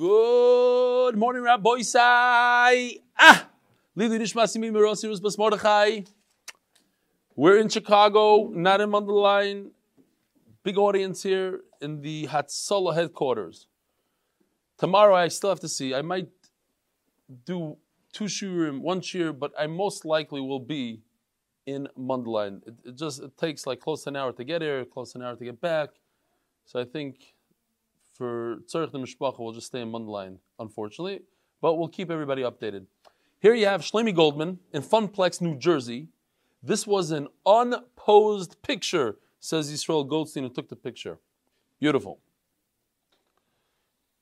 [0.00, 1.82] Good morning, Rabbi.
[1.94, 3.48] Ah,
[3.94, 6.00] Lili Bas Mordechai.
[7.36, 9.72] We're in Chicago, not in Mundelein.
[10.62, 13.66] Big audience here in the Hatzalah headquarters.
[14.78, 15.94] Tomorrow, I still have to see.
[15.94, 16.30] I might
[17.44, 17.76] do
[18.14, 21.02] two shiurim, one shiur, but I most likely will be
[21.66, 22.66] in Mundelein.
[22.66, 25.18] It, it just it takes like close to an hour to get here, close to
[25.18, 25.90] an hour to get back.
[26.64, 27.34] So I think
[28.20, 31.22] for Tzarech the Mishpacha, we'll just stay in Mundelein, unfortunately.
[31.62, 32.84] But we'll keep everybody updated.
[33.40, 36.08] Here you have Shlomi Goldman in Funplex, New Jersey.
[36.62, 41.18] This was an unposed picture, says Yisrael Goldstein, who took the picture.
[41.78, 42.18] Beautiful.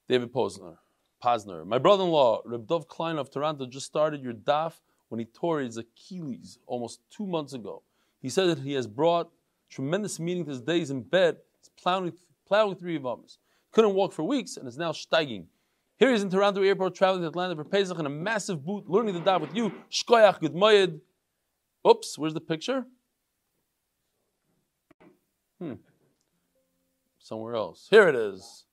[0.08, 0.76] David Posner.
[1.20, 1.66] Posner.
[1.66, 4.74] My brother-in-law, Reb Dov Klein of Toronto, just started your daf
[5.08, 7.82] when he tore his Achilles almost two months ago.
[8.22, 9.32] He said that he has brought
[9.68, 11.38] tremendous meaning to his days in bed.
[11.60, 12.12] He's plowing,
[12.46, 13.38] plowing through Yavamas.
[13.72, 15.46] Couldn't walk for weeks and is now steiging.
[15.98, 18.88] Here he is in Toronto airport, traveling to Atlanta for Pesach in a massive boot,
[18.88, 19.72] learning the daf with you.
[19.90, 21.00] Shkoyach, good.
[21.86, 22.84] Oops, where's the picture?
[25.58, 25.74] Hmm.
[27.18, 27.88] Somewhere else.
[27.90, 28.64] Here it is.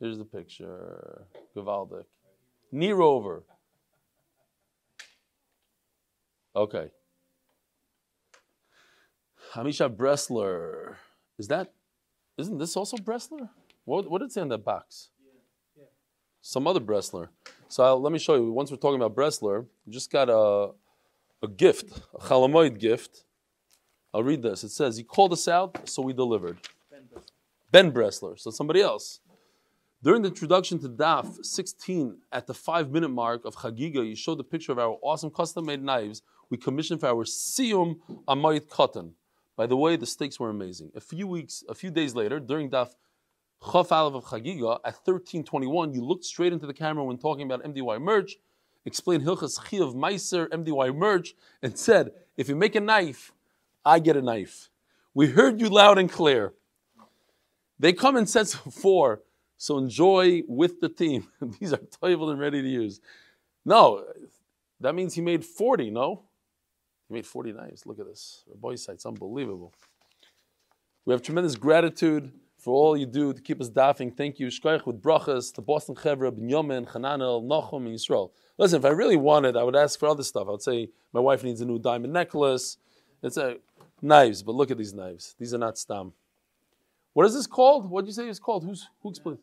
[0.00, 1.26] Here's the picture.
[1.56, 2.04] Gavaldik.
[2.70, 3.44] Knee rover.
[6.54, 6.90] Okay.
[9.54, 10.96] Hamisha Bressler.
[11.38, 11.72] Is that,
[12.36, 13.48] isn't this also Bressler?
[13.84, 15.10] What, what did it say on that box?
[16.40, 17.28] Some other Bressler.
[17.68, 18.52] So I'll, let me show you.
[18.52, 20.72] Once we're talking about Bressler, we just got a,
[21.42, 23.24] a gift, a Chalamoid gift.
[24.12, 24.62] I'll read this.
[24.62, 26.58] It says, He called us out, so we delivered.
[27.70, 28.38] Ben Bressler.
[28.38, 29.20] So somebody else.
[30.02, 34.38] During the introduction to DAF 16, at the five minute mark of Chagiga, you showed
[34.38, 37.96] the picture of our awesome custom made knives we commissioned for our Siyum
[38.28, 39.14] Amayit Cotton.
[39.56, 40.90] By the way, the steaks were amazing.
[40.94, 42.90] A few weeks, a few days later, during DAF
[43.64, 48.00] Chaf of Chagiga, at 1321, you looked straight into the camera when talking about MDY
[48.00, 48.36] merch,
[48.84, 53.32] explained Hilchas Chi of Meiser MDY merch, and said, if you make a knife,
[53.84, 54.68] I get a knife.
[55.14, 56.52] We heard you loud and clear.
[57.78, 59.22] They come in sets of four.
[59.56, 61.28] So enjoy with the team.
[61.60, 63.00] These are toivel and ready to use.
[63.64, 64.04] No,
[64.80, 66.24] that means he made 40, no?
[67.08, 67.86] He made 40 knives.
[67.86, 68.44] Look at this.
[68.76, 69.72] Side, it's unbelievable.
[71.06, 72.32] We have tremendous gratitude
[72.64, 74.10] for all you do to keep us daffing.
[74.10, 74.46] Thank you.
[74.46, 78.30] Shkoich with brachas, the Boston Chevra, Binyamin, Hananel, Nachum, and Yisrael.
[78.56, 80.48] Listen, if I really wanted, I would ask for other stuff.
[80.48, 82.78] I would say, my wife needs a new diamond necklace.
[83.22, 83.58] It's a
[84.00, 85.34] knives, but look at these knives.
[85.38, 86.14] These are not stam.
[87.12, 87.90] What is this called?
[87.90, 88.64] What did you say it's called?
[88.64, 89.40] Who's, who explained?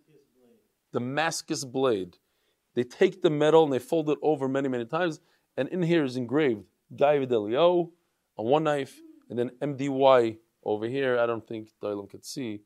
[0.91, 2.17] Damascus blade.
[2.73, 5.19] They take the metal and they fold it over many, many times,
[5.57, 6.63] and in here is engraved
[6.95, 7.91] Guy Videlio
[8.35, 8.99] on one knife,
[9.29, 11.19] and then MDY over here.
[11.19, 12.61] I don't think Dylan could see,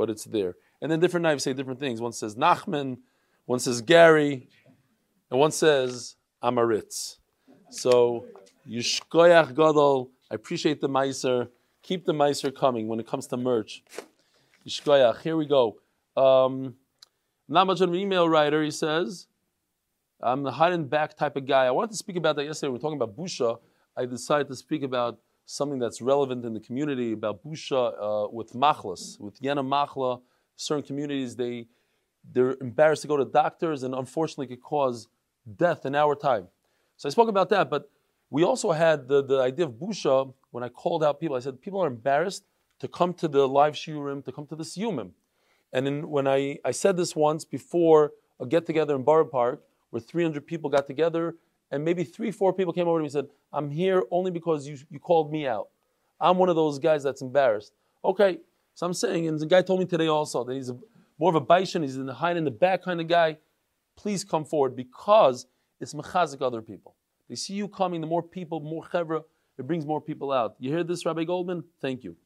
[0.00, 0.56] but it's there.
[0.80, 2.00] And then different knives say different things.
[2.00, 3.00] One says Nachman,
[3.44, 4.48] one says Gary,
[5.30, 7.18] and one says Amaritz.
[7.68, 8.24] So,
[8.66, 11.48] Yishkoyach Gadol, I appreciate the Meiser.
[11.82, 13.84] Keep the Meiser coming when it comes to merch.
[14.66, 15.76] Yishkoyach, here we go.
[16.16, 16.76] Um,
[17.46, 19.26] not much of an email writer, he says.
[20.22, 21.66] I'm the hide and back type of guy.
[21.66, 22.68] I wanted to speak about that yesterday.
[22.68, 23.58] We were talking about Busha.
[23.94, 25.18] I decided to speak about
[25.50, 30.20] something that's relevant in the community about Busha uh, with Machlas, with Yena Machla.
[30.54, 31.66] Certain communities, they,
[32.32, 35.08] they're embarrassed to go to doctors and unfortunately could cause
[35.56, 36.46] death in our time.
[36.96, 37.90] So I spoke about that, but
[38.30, 41.34] we also had the, the idea of Busha when I called out people.
[41.34, 42.44] I said, people are embarrassed
[42.78, 45.10] to come to the live shiurim, to come to the siyumim.
[45.72, 49.64] And in, when I, I said this once before a get together in Borough Park,
[49.90, 51.34] where 300 people got together,
[51.70, 54.66] and maybe three, four people came over to me and said, I'm here only because
[54.66, 55.68] you, you called me out.
[56.20, 57.72] I'm one of those guys that's embarrassed.
[58.04, 58.38] Okay,
[58.74, 60.78] so I'm saying, and the guy told me today also that he's a,
[61.18, 63.38] more of a baishan, he's in the hide in the back kind of guy.
[63.96, 65.46] Please come forward because
[65.80, 66.96] it's mechazik other people.
[67.28, 69.22] They see you coming, the more people, more chevra,
[69.58, 70.56] it brings more people out.
[70.58, 71.64] You hear this, Rabbi Goldman?
[71.80, 72.16] Thank you.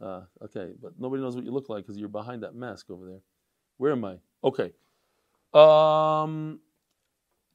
[0.00, 3.06] Uh, okay, but nobody knows what you look like because you're behind that mask over
[3.06, 3.20] there.
[3.76, 4.16] Where am I?
[4.42, 4.72] Okay.
[5.54, 6.60] Um,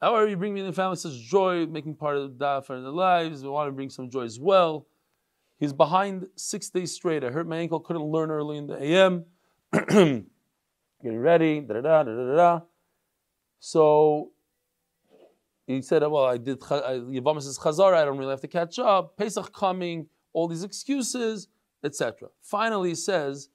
[0.02, 2.78] however, you bring me in the family such joy, making part of the daf their
[2.80, 3.44] lives.
[3.44, 4.88] We want to bring some joy as well.
[5.60, 7.24] He's behind six days straight.
[7.24, 9.26] I hurt my ankle, couldn't learn early in the AM.
[11.02, 12.62] Getting ready, da da da da da.
[13.60, 14.32] So
[15.68, 16.60] he said, "Well, I did.
[16.60, 17.96] Yavamas is Chazara.
[17.96, 19.18] I don't really have to catch up.
[19.18, 20.08] Pesach coming.
[20.34, 21.48] All these excuses."
[21.84, 22.30] etc.
[22.42, 23.50] Finally, he says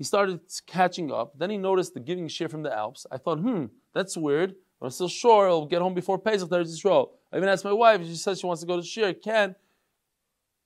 [0.00, 1.34] he started catching up.
[1.36, 3.06] Then he noticed the giving share from the Alps.
[3.12, 4.54] I thought, hmm, that's weird.
[4.80, 6.48] I'm still sure I'll get home before Pesach.
[6.48, 7.12] There's Israel.
[7.30, 8.00] I even asked my wife.
[8.06, 9.12] She says she wants to go to share.
[9.12, 9.54] Can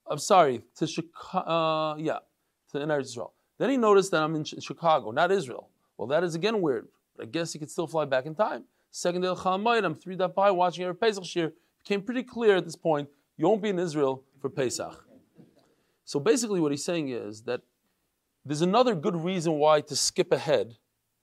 [0.08, 1.50] I'm sorry to Chicago.
[1.50, 2.18] Uh, yeah,
[2.70, 3.32] to Eretz Israel.
[3.58, 5.68] Then he noticed that I'm in Chicago, not Israel.
[5.98, 6.86] Well, that is again weird.
[7.16, 8.62] But I guess he could still fly back in time.
[8.92, 11.52] Second day of Chalamayit, I'm three that by watching every Pesach Shir.
[11.82, 15.04] Became pretty clear at this point, you won't be in Israel for Pesach.
[16.04, 17.62] So basically, what he's saying is that
[18.44, 20.76] there's another good reason why to skip ahead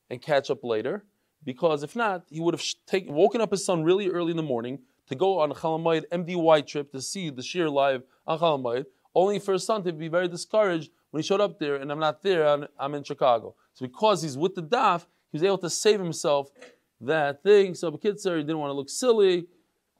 [0.09, 1.05] and catch up later,
[1.43, 4.43] because if not, he would have taken, woken up his son really early in the
[4.43, 8.85] morning to go on a Chalamayit MDY trip to see the Shir live on Chalamayit,
[9.13, 11.99] only for his son to be very discouraged when he showed up there and I'm
[11.99, 13.55] not there, I'm in Chicago.
[13.73, 16.49] So because he's with the daf, he was able to save himself
[17.01, 17.75] that thing.
[17.75, 19.47] So Bekitzer, he didn't want to look silly.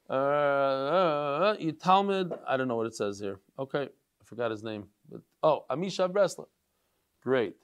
[0.10, 3.40] Uh, uh, uh, Talmud, I don't know what it says here.
[3.58, 4.88] Okay, I forgot his name.
[5.10, 6.46] But, oh, Amisha Bresla.
[7.22, 7.56] Great.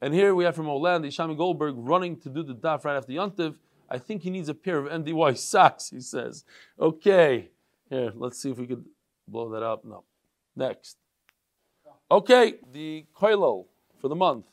[0.00, 3.12] And here we have from Oland, Ishami Goldberg running to do the daf right after
[3.12, 3.56] Yontiv.
[3.90, 6.44] I think he needs a pair of MDY socks, he says.
[6.78, 7.50] Okay.
[7.88, 8.84] Here, let's see if we could
[9.26, 9.84] blow that up.
[9.84, 10.04] No.
[10.54, 10.98] Next.
[12.10, 13.66] Okay, the koilel
[14.00, 14.46] for the month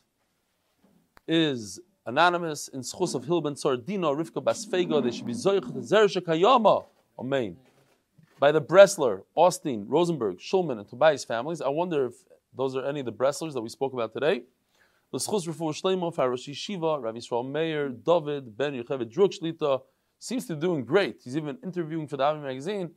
[1.27, 6.85] is anonymous in schus of Hilben Sordino, Rivka Basfego, they should be Zoich Zersha Kayama.
[7.17, 7.57] Amen.
[8.39, 11.61] By the Bressler, Austin, Rosenberg, Schulman, and Tobias families.
[11.61, 12.15] I wonder if
[12.55, 14.43] those are any of the Bresslers that we spoke about today.
[15.11, 19.81] The schus refu Shleimo, Farash Shiva, Rav Yisrael Meir, David, Ben Yocheved Druk
[20.19, 21.21] seems to be doing great.
[21.23, 22.91] He's even interviewing for the Avi magazine.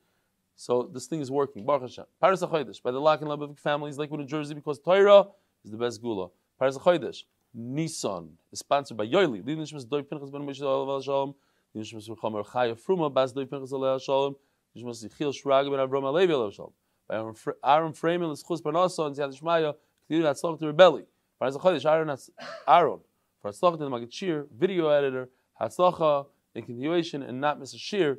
[0.57, 1.65] So this thing is working.
[1.65, 2.05] Baruch Hashem.
[2.21, 5.27] Paris HaChodesh, by the Lack and Lubbock families, Lakewood, New Jersey, because Torah
[5.65, 6.31] is the best gula.
[6.59, 7.23] Paris HaChodesh,
[7.57, 9.43] Nissan, is sponsored by Yoili.
[9.43, 11.35] Lidin Shmas Doi Pinchas Ben Moshe Alav Shalom.
[11.77, 14.35] Lidin Shmas Ruchamer Chaya Fruma, Bas Doi Pinchas Alav Shalom.
[14.77, 16.73] Lidin Shmas Yichil Shrag Ben Avram Alevi Alav Shalom.
[17.09, 17.17] By
[17.65, 19.75] Aaron Freeman, L'schus Parnasa, and Ziyad Shmaya,
[20.11, 21.05] K'tiru Hatzlach to Rebelli.
[21.39, 22.17] Paris HaChodesh, Aaron,
[22.69, 23.01] Aaron,
[23.41, 27.79] for Hatzlach to the Magid Shir, video editor, Hatzlacha, in continuation, and not Mr.
[27.79, 28.19] Shir,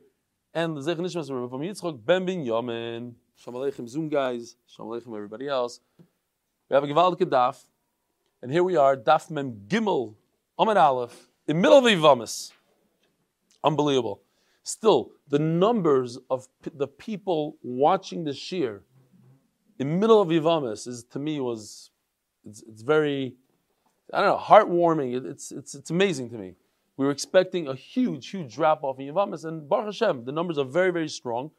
[0.53, 3.13] and the Zech Nishmas Rav Yitzchok Ben Bin Yamin.
[3.35, 4.55] Shalom Aleichem Zoom guys.
[4.65, 5.79] Shalom Aleichem everybody else.
[6.69, 7.63] We have a Givaldik Daf,
[8.41, 10.15] and here we are, Daf Mem Gimel
[10.57, 12.51] Amid Aleph, in middle of the Yivamis.
[13.63, 14.21] Unbelievable.
[14.69, 18.83] Still, the numbers of p- the people watching the Shir
[19.79, 21.89] in the middle of Yivamis is to me was
[22.45, 23.35] it's, it's very
[24.13, 25.17] I don't know heartwarming.
[25.17, 26.53] It, it's it's it's amazing to me.
[26.97, 30.57] We were expecting a huge, huge drop off in Yavamis, and Baruch Hashem, the numbers
[30.57, 31.49] are very, very strong.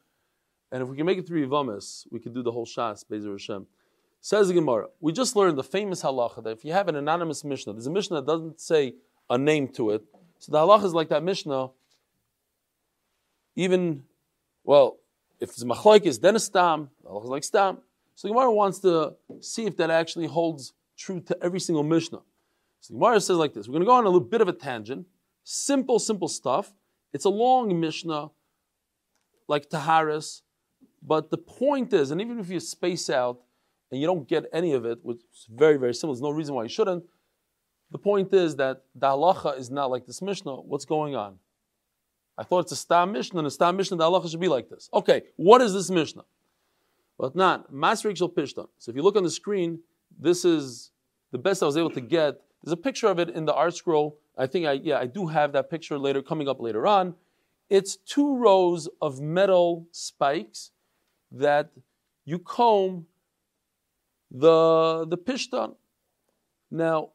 [0.71, 3.31] And if we can make it through Yavamis, we can do the whole Shas, Bezer
[3.31, 3.65] Hashem.
[4.21, 7.43] Says the Gemara, we just learned the famous halacha that if you have an anonymous
[7.43, 8.93] Mishnah, there's a Mishnah that doesn't say
[9.29, 10.03] a name to it.
[10.37, 11.71] So the halacha is like that Mishnah,
[13.55, 14.03] even,
[14.63, 14.97] well,
[15.39, 17.77] if it's machlaikis, then a stam, halacha is like stam.
[18.15, 22.21] So the Gemara wants to see if that actually holds true to every single Mishnah.
[22.81, 24.47] So the Gemara says like this, we're going to go on a little bit of
[24.47, 25.07] a tangent,
[25.43, 26.73] Simple, simple stuff.
[27.13, 28.29] It's a long Mishnah,
[29.47, 30.41] like Taharis,
[31.01, 33.41] but the point is, and even if you space out
[33.91, 36.55] and you don't get any of it, which is very, very simple, there's no reason
[36.55, 37.03] why you shouldn't.
[37.91, 40.55] The point is that the halacha is not like this Mishnah.
[40.55, 41.39] What's going on?
[42.37, 44.69] I thought it's a stam Mishnah, and a stam Mishnah, the halacha should be like
[44.69, 44.89] this.
[44.93, 46.23] Okay, what is this Mishnah?
[47.17, 48.67] But not Masrik Shal Pishtan.
[48.79, 49.79] So if you look on the screen,
[50.19, 50.91] this is
[51.31, 52.41] the best I was able to get.
[52.63, 54.17] There's a picture of it in the art scroll.
[54.37, 57.15] I think I yeah I do have that picture later coming up later on.
[57.69, 60.71] It's two rows of metal spikes
[61.31, 61.71] that
[62.25, 63.05] you comb
[64.29, 65.75] the the pishtan.
[66.69, 67.09] Now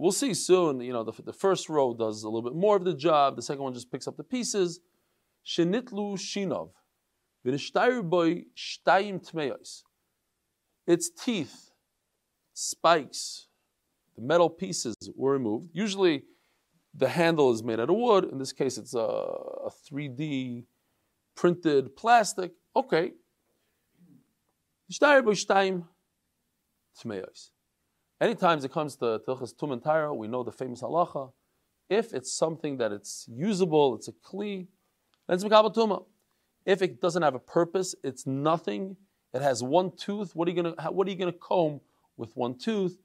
[0.00, 0.80] we'll see soon.
[0.80, 3.36] You know the, the first row does a little bit more of the job.
[3.36, 4.80] The second one just picks up the pieces.
[5.46, 6.70] Shenitlu shinov
[8.02, 9.82] boy shtayim tmeyos.
[10.86, 11.70] Its teeth,
[12.54, 13.46] spikes,
[14.16, 15.70] the metal pieces were removed.
[15.72, 16.24] Usually
[16.94, 18.24] the handle is made out of wood.
[18.24, 20.64] In this case, it's a, a 3D
[21.36, 22.52] printed plastic.
[22.74, 23.12] Okay.
[28.20, 31.32] Anytime it comes to Tilchas Tum and Tyra, we know the famous halacha.
[31.88, 34.66] If it's something that it's usable, it's a kli,
[35.26, 36.04] then it's Mekabal Tuma.
[36.66, 38.96] If it doesn't have a purpose, it's nothing.
[39.32, 40.36] It has one tooth.
[40.36, 41.80] What are you gonna comb
[42.16, 42.98] with one tooth?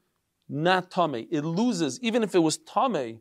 [0.47, 1.27] not tame.
[1.31, 3.19] It loses, even if it was tame,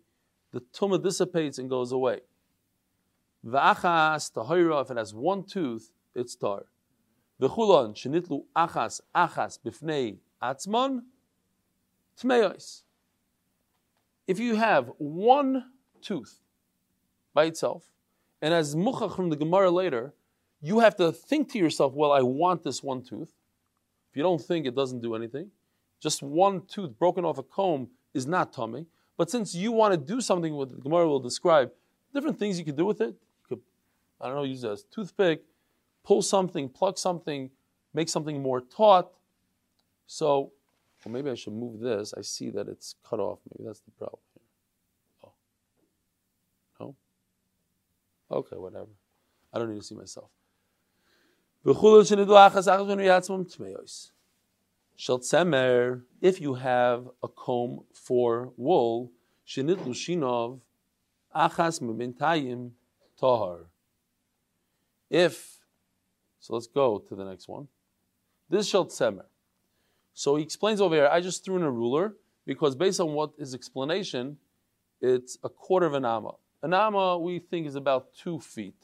[0.53, 2.21] the tumah dissipates and goes away.
[3.47, 6.67] V'achas tahira, if it has one tooth, it's tar.
[7.41, 11.03] V'chulon shenitlu achas achas bifnei atzmon
[12.21, 12.83] tmeyos.
[14.26, 15.64] If you have one
[16.00, 16.40] tooth
[17.35, 17.85] by itself,
[18.40, 20.14] and as muchach from the Gemara later,
[20.61, 23.33] you have to think to yourself, well, I want this one tooth.
[24.11, 25.50] If you don't think, it doesn't do anything
[26.04, 28.85] just one tooth broken off a comb is not tummy.
[29.16, 31.73] But since you want to do something with it, the Gemara will describe
[32.12, 33.06] different things you could do with it.
[33.09, 33.61] You could,
[34.21, 35.44] I don't know, use it as toothpick,
[36.04, 37.50] pull something, plug something,
[37.94, 39.12] make something more taut.
[40.06, 40.52] So
[41.05, 42.15] Well, maybe I should move this.
[42.17, 43.41] I see that it's cut off.
[43.51, 44.43] Maybe that's the problem here.
[45.25, 45.33] Oh.
[46.81, 46.97] No?
[48.31, 48.89] Okay, whatever.
[49.53, 50.31] I don't need to see myself.
[51.67, 51.83] If
[56.41, 59.13] you have a comb for wool,
[59.47, 60.61] lushinov
[61.35, 62.71] achas mebintayim
[63.19, 63.67] tahar.
[65.11, 65.61] If,
[66.41, 67.69] so let's go to the next one.
[68.49, 68.89] This shel.
[70.14, 72.14] So he explains over here, I just threw in a ruler
[72.47, 74.38] because based on what his explanation,
[75.00, 76.33] it's a quarter of an amma.
[76.62, 78.76] An amma we think is about two feet,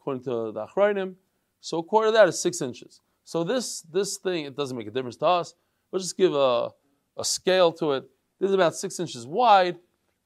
[0.00, 1.14] according to the Achrayim.
[1.60, 3.00] So a quarter of that is six inches.
[3.24, 5.54] So this this thing, it doesn't make a difference to us.
[5.90, 6.70] We'll just give a,
[7.16, 8.04] a scale to it.
[8.38, 9.78] This is about six inches wide.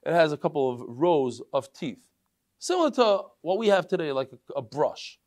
[0.05, 2.03] It has a couple of rows of teeth.
[2.59, 5.19] Similar to what we have today, like a, a brush.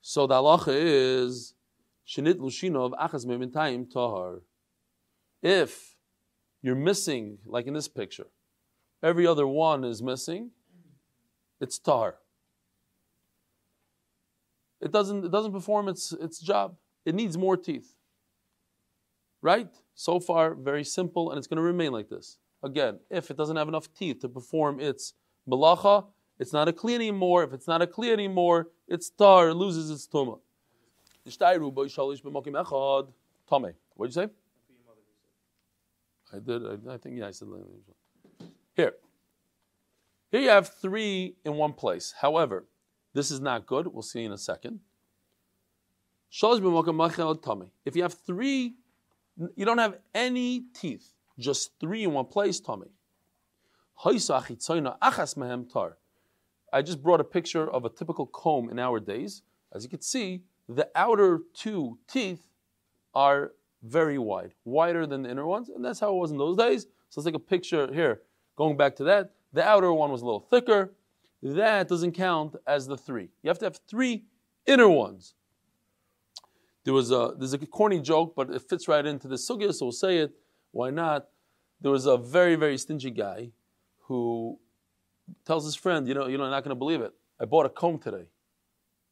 [0.00, 1.54] So the halacha is
[2.06, 4.42] Achas Tahar.
[5.42, 5.96] If
[6.62, 8.26] you're missing, like in this picture,
[9.02, 10.50] every other one is missing,
[11.60, 12.16] it's Tahar.
[14.80, 16.76] It doesn't, it doesn't perform its, its job.
[17.06, 17.94] It needs more teeth.
[19.40, 19.68] Right?
[19.94, 22.38] So far, very simple, and it's going to remain like this.
[22.62, 25.14] Again, if it doesn't have enough teeth to perform its
[25.48, 26.06] malacha,
[26.38, 27.44] it's not a kli anymore.
[27.44, 30.40] If it's not a kli anymore, it's tar, loses its tumah.
[33.94, 34.32] What did you say?
[36.32, 36.88] I did.
[36.88, 37.28] I, think yeah.
[37.28, 37.48] I said
[38.74, 38.94] here.
[40.30, 42.14] Here you have three in one place.
[42.20, 42.64] However,
[43.12, 43.86] this is not good.
[43.86, 44.80] We'll see in a second.
[47.84, 48.74] If you have three,
[49.54, 52.88] you don't have any teeth, just three in one place, tummy.
[56.72, 59.42] I just brought a picture of a typical comb in our days.
[59.72, 62.42] As you can see, the outer two teeth
[63.14, 63.52] are
[63.82, 66.86] very wide, wider than the inner ones, and that's how it was in those days.
[67.10, 68.22] So let's take a picture here.
[68.56, 70.92] Going back to that, the outer one was a little thicker.
[71.42, 73.28] That doesn't count as the three.
[73.42, 74.24] You have to have three
[74.66, 75.34] inner ones.
[76.84, 79.86] There was a there's a corny joke, but it fits right into the sugya, so
[79.86, 80.32] we'll say it.
[80.72, 81.28] Why not?
[81.80, 83.50] There was a very very stingy guy
[84.06, 84.58] who
[85.46, 87.12] tells his friend, you know, you're not going to believe it.
[87.40, 88.28] I bought a comb today.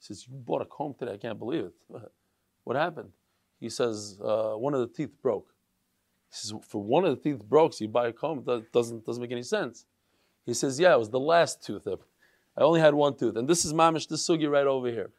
[0.03, 1.15] He says, You bought a comb today?
[1.15, 1.75] I can't believe it.
[2.65, 3.11] What happened?
[3.59, 5.49] He says, uh, One of the teeth broke.
[6.31, 8.43] He says, For one of the teeth broke, so you buy a comb?
[8.47, 9.85] That doesn't, doesn't make any sense.
[10.45, 11.87] He says, Yeah, it was the last tooth.
[11.87, 13.37] I only had one tooth.
[13.37, 15.11] And this is Mamish, this sugi right over here.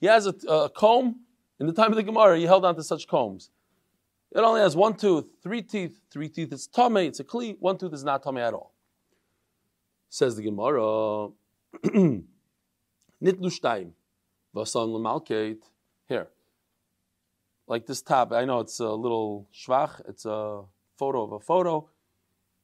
[0.00, 1.20] He has a, a comb.
[1.58, 3.50] In the time of the Gemara, he held on to such combs.
[4.32, 6.00] It only has one tooth, three teeth.
[6.10, 7.56] Three teeth, it's tame, it's a kli.
[7.58, 8.74] One tooth is not tame at all.
[10.08, 11.28] Says the Gemara.
[13.22, 13.92] Nitlu
[14.54, 15.62] Vasan Lamalkate.
[16.08, 16.28] Here.
[17.66, 18.32] Like this top.
[18.32, 20.00] I know it's a little schwach.
[20.08, 20.62] It's a
[20.96, 21.88] photo of a photo.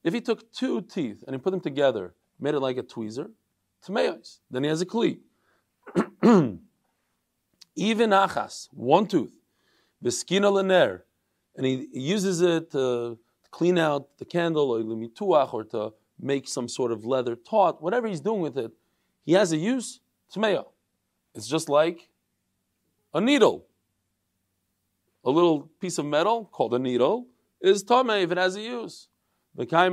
[0.02, 3.30] If he took two teeth and he put them together, made it like a tweezer,
[3.82, 5.18] tomatoes, then he has a kli.
[7.76, 9.32] Even achas, one tooth,
[10.04, 11.02] v'skina lener,
[11.56, 13.18] and he uses it to
[13.50, 18.06] clean out the candle or lumituach or to make some sort of leather taut, whatever
[18.06, 18.72] he's doing with it,
[19.24, 20.00] he has a use.
[20.34, 20.64] Tmeya.
[21.34, 22.08] It's just like
[23.12, 23.66] a needle.
[25.24, 27.26] A little piece of metal called a needle
[27.60, 29.08] is tame if it has a use.
[29.58, 29.88] Okay,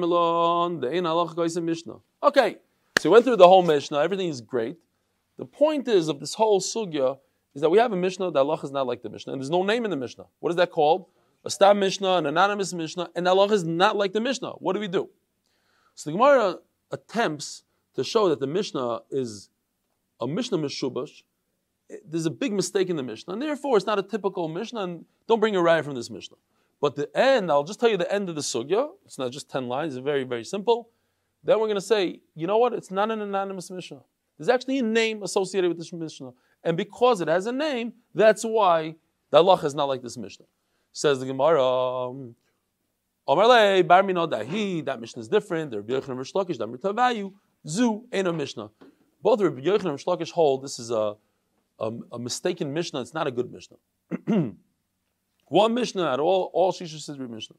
[3.00, 4.00] so we went through the whole Mishnah.
[4.00, 4.78] Everything is great.
[5.38, 7.18] The point is of this whole sugya
[7.56, 9.50] is that we have a Mishnah that Allah is not like the Mishnah, and there's
[9.50, 10.26] no name in the Mishnah.
[10.40, 11.06] What is that called?
[11.46, 14.52] A stam Mishnah, an anonymous Mishnah, and Allah is not like the Mishnah.
[14.52, 15.10] What do we do?
[15.96, 16.58] So the Gemara
[16.92, 17.64] attempts
[17.96, 19.50] to show that the Mishnah is
[20.20, 21.24] a Mishnah Mishubash,
[22.06, 25.06] there's a big mistake in the Mishnah, and therefore it's not a typical Mishnah, and
[25.28, 26.38] don't bring a raya from this Mishnah.
[26.82, 28.90] But the end, I'll just tell you the end of the sugya.
[29.06, 30.90] It's not just 10 lines, it's very, very simple.
[31.44, 32.74] Then we're going to say, you know what?
[32.74, 34.02] It's not an anonymous Mishnah.
[34.38, 36.32] There's actually a name associated with this Mishnah.
[36.64, 38.96] And because it has a name, that's why
[39.30, 40.46] the Allah is not like this Mishnah.
[40.94, 42.36] Says the Gemara, um,
[44.86, 45.72] that Mishnah is different.
[45.72, 47.32] there Rabbi Yochanan Rish Lakish, that value.
[47.68, 48.70] Zu ain't a Mishnah.
[49.24, 51.16] Both Rabbi Yochanan and Shlokish hold this is a,
[51.80, 53.00] a, a, mistaken Mishnah.
[53.00, 53.78] It's not a good Mishnah.
[55.48, 57.56] One Mishnah at all, all Shisha says Mishnah.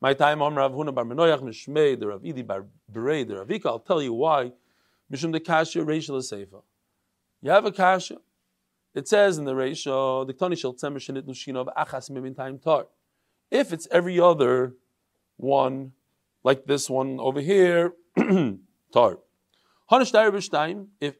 [0.00, 3.66] My time, Am Rav Huna Bar Menoyach Mishmei, the Rav Idi Bar Berei, the Ravika.
[3.66, 4.50] I'll tell you why.
[5.12, 6.62] Mishum the Kasha Reishal Seifa.
[7.40, 8.16] You have a Kasha.
[8.92, 12.88] It says in the Reisha, the Ktani Shel Tzemer Shenit Nushinov Achas Mibin Time Tar.
[13.48, 14.74] If it's every other
[15.36, 15.92] one,
[16.42, 17.92] like this one over here,
[18.92, 19.18] tar.
[21.00, 21.16] If,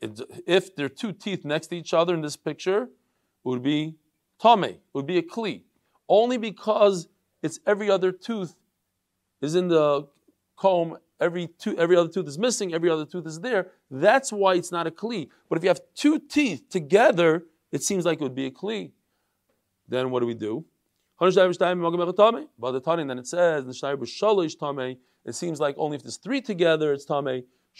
[0.47, 2.89] if there are two teeth next to each other in this picture, it
[3.43, 3.97] would be
[4.41, 5.63] tame, it would be a kli.
[6.09, 7.09] only because
[7.43, 8.55] it's every other tooth
[9.41, 10.07] is in the
[10.57, 11.49] comb, every,
[11.79, 13.73] every other tooth is missing, every other tooth is there.
[13.91, 15.29] That's why it's not a kli.
[15.49, 18.93] But if you have two teeth together, it seems like it would be a kli.
[19.89, 20.65] Then what do we do?
[21.19, 21.27] By
[22.71, 27.05] the time then it says it seems like only if there's three together it's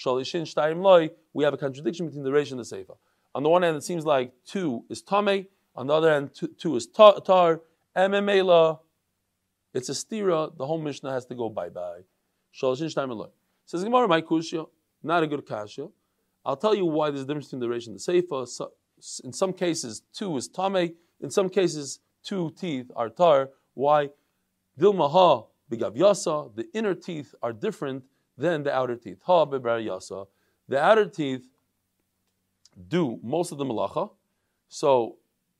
[0.03, 1.11] tame.
[1.33, 2.97] We have a contradiction between the Reish and the Seifa.
[3.35, 5.47] On the one hand, it seems like two is tame.
[5.77, 7.21] On the other hand, two, two is tar.
[7.21, 7.61] tar
[9.73, 10.57] it's a stira.
[10.57, 12.01] The whole Mishnah has to go bye bye.
[12.53, 14.67] Says Gemara, my kushya,
[15.03, 15.89] not a good kasha.
[16.45, 18.49] I'll tell you why there's a difference between the Reish and the Seifa.
[18.49, 18.73] So,
[19.25, 20.95] in some cases, two is tame.
[21.21, 23.51] In some cases, two teeth are tar.
[23.75, 24.11] Why?
[24.79, 26.55] Dilmaha bigav yasa.
[26.55, 28.05] The inner teeth are different
[28.41, 29.23] than the outer teeth.
[29.27, 31.47] The outer teeth
[32.89, 34.11] do most of the malacha.
[34.69, 35.17] So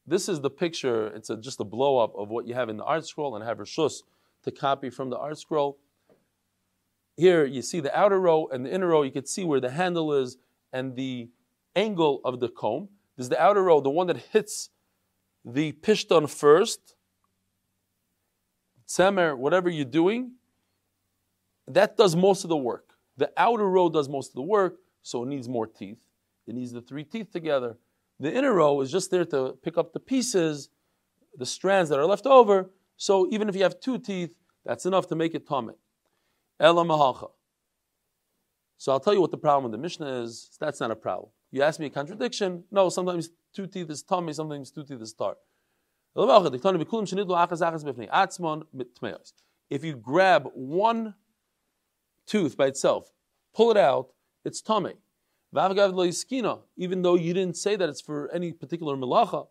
[0.07, 1.09] this is the picture.
[1.09, 3.45] It's a, just a blow up of what you have in the art scroll and
[3.45, 4.03] have Rishus
[4.45, 5.79] to copy from the art scroll.
[7.17, 9.03] Here you see the outer row and the inner row.
[9.03, 10.39] You can see where the handle is
[10.73, 11.29] and the
[11.77, 12.89] angle of the comb.
[13.17, 14.71] This is the outer row, the one that hits
[15.45, 16.95] the pishton first.
[18.87, 20.33] Semer, whatever you're doing,
[21.75, 22.95] that does most of the work.
[23.17, 25.99] The outer row does most of the work, so it needs more teeth.
[26.47, 27.77] It needs the three teeth together.
[28.19, 30.69] The inner row is just there to pick up the pieces,
[31.37, 32.71] the strands that are left over.
[32.97, 34.31] So even if you have two teeth,
[34.65, 35.75] that's enough to make it tummy.
[36.59, 37.31] Ela mahacha.
[38.77, 40.51] So I'll tell you what the problem with the Mishnah is.
[40.61, 41.31] That's not a problem.
[41.51, 42.65] You ask me a contradiction.
[42.71, 45.37] No, sometimes two teeth is tummy, sometimes two teeth is tar.
[49.71, 51.15] If you grab one
[52.31, 53.13] tooth by itself,
[53.55, 54.09] pull it out,
[54.45, 54.95] it's tummy
[55.53, 59.49] even though you didn't say that it's for any particular melacha.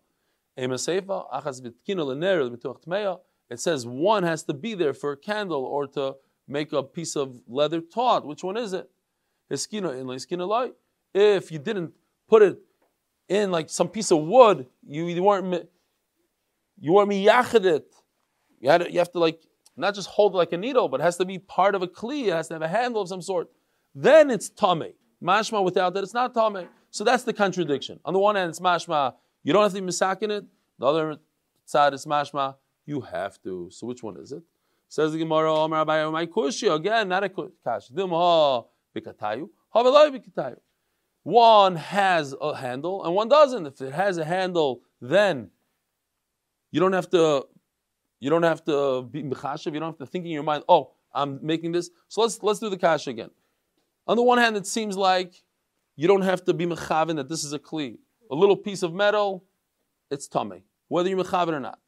[3.50, 6.14] It says one has to be there for a candle or to
[6.48, 8.26] make a piece of leather taut.
[8.26, 8.88] Which one is it?
[9.50, 9.72] If
[11.52, 11.92] you didn't
[12.28, 12.58] put it
[13.28, 15.68] in like some piece of wood, you, you weren't
[16.78, 17.94] you weren't miyachid it.
[18.58, 19.42] You, had to, you have to like
[19.80, 22.26] not just hold like a needle, but it has to be part of a kli.
[22.26, 23.50] It has to have a handle of some sort.
[23.94, 24.94] Then it's tummy.
[25.22, 26.66] Mashma without that, it's not Tomei.
[26.90, 28.00] So that's the contradiction.
[28.04, 30.44] On the one hand, it's mashma, you don't have to be misakin it.
[30.78, 31.16] The other
[31.66, 33.68] side is mashma, you have to.
[33.70, 34.42] So which one is it?
[34.88, 37.88] Says the Gemara, Omar Abaye, my kushi, again, not a kash.
[37.90, 38.64] Dimha
[38.96, 40.56] bikatayu, bikatayu.
[41.22, 43.66] One has a handle and one doesn't.
[43.66, 45.50] If it has a handle, then
[46.70, 47.46] you don't have to
[48.20, 50.64] you don't have to uh, be mechashav, you don't have to think in your mind,
[50.68, 51.90] oh, I'm making this.
[52.08, 53.30] So let's let's do the kash again.
[54.06, 55.42] On the one hand, it seems like
[55.96, 57.98] you don't have to be mechavin that this is a kli.
[58.30, 59.44] A little piece of metal,
[60.10, 61.80] it's tummy, whether you're mechavin or not.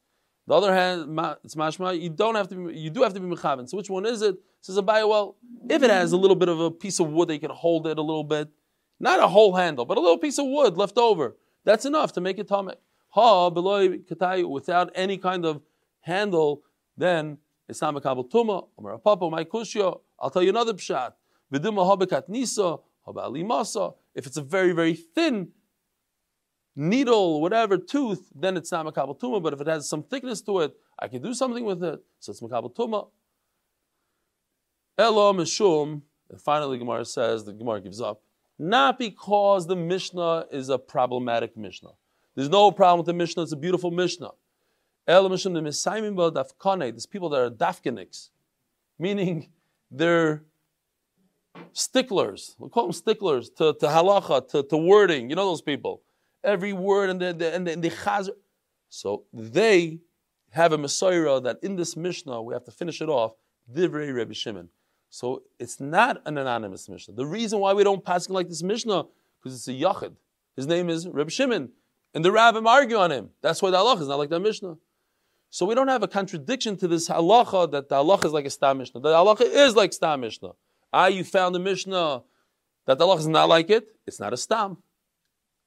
[0.45, 1.99] The other hand, it's mashma.
[1.99, 2.67] You don't have to.
[2.67, 3.69] Be, you do have to be mechavin.
[3.69, 4.35] So which one is it?
[4.59, 5.07] Says Abaye.
[5.07, 5.37] Well,
[5.69, 7.97] if it has a little bit of a piece of wood, they can hold it
[7.97, 8.49] a little bit,
[8.99, 11.37] not a whole handle, but a little piece of wood left over.
[11.63, 12.73] That's enough to make it tummy.
[13.09, 15.61] Ha beloy katayu without any kind of
[16.03, 16.61] handle,
[16.95, 17.37] then
[17.67, 18.67] it's not mekabel tuma.
[19.03, 19.99] Papa, my kushya.
[20.19, 21.13] I'll tell you another pshat.
[24.15, 25.49] If it's a very, very thin
[26.75, 29.41] needle, whatever, tooth, then it's not makabel tuma.
[29.41, 31.99] But if it has some thickness to it, I can do something with it.
[32.19, 33.07] So it's makabel tuma.
[34.97, 36.01] Elo mishum.
[36.29, 38.21] And finally, Gemara says the Gemara gives up,
[38.57, 41.91] not because the Mishnah is a problematic Mishnah.
[42.35, 43.43] There's no problem with the Mishnah.
[43.43, 44.31] It's a beautiful Mishnah.
[45.05, 45.45] There's
[47.05, 48.29] people that are dafkaniks,
[48.97, 49.49] meaning
[49.91, 50.43] they're
[51.73, 52.55] sticklers.
[52.57, 55.29] We call them sticklers to, to halacha, to, to wording.
[55.29, 56.01] You know those people.
[56.43, 58.29] Every word and the, the, and the, and the chaz.
[58.89, 59.99] So they
[60.51, 63.33] have a Messiah that in this Mishnah, we have to finish it off,
[63.73, 64.69] Divrei Rebbe Shimon.
[65.09, 67.15] So it's not an anonymous Mishnah.
[67.15, 69.05] The reason why we don't pass it like this Mishnah,
[69.39, 70.15] because it's a Yachid.
[70.55, 71.69] His name is Rebbe Shimon.
[72.13, 73.29] And the rabbim argue on him.
[73.41, 74.75] That's why the halacha is not like that Mishnah.
[75.53, 78.49] So we don't have a contradiction to this halacha that the halacha is like a
[78.49, 79.01] stam Mishnah.
[79.01, 80.53] The halacha is like stam Mishnah.
[80.91, 82.23] Ah, you found a Mishnah
[82.87, 83.85] that the Allah is not like it.
[84.07, 84.77] It's not a stam.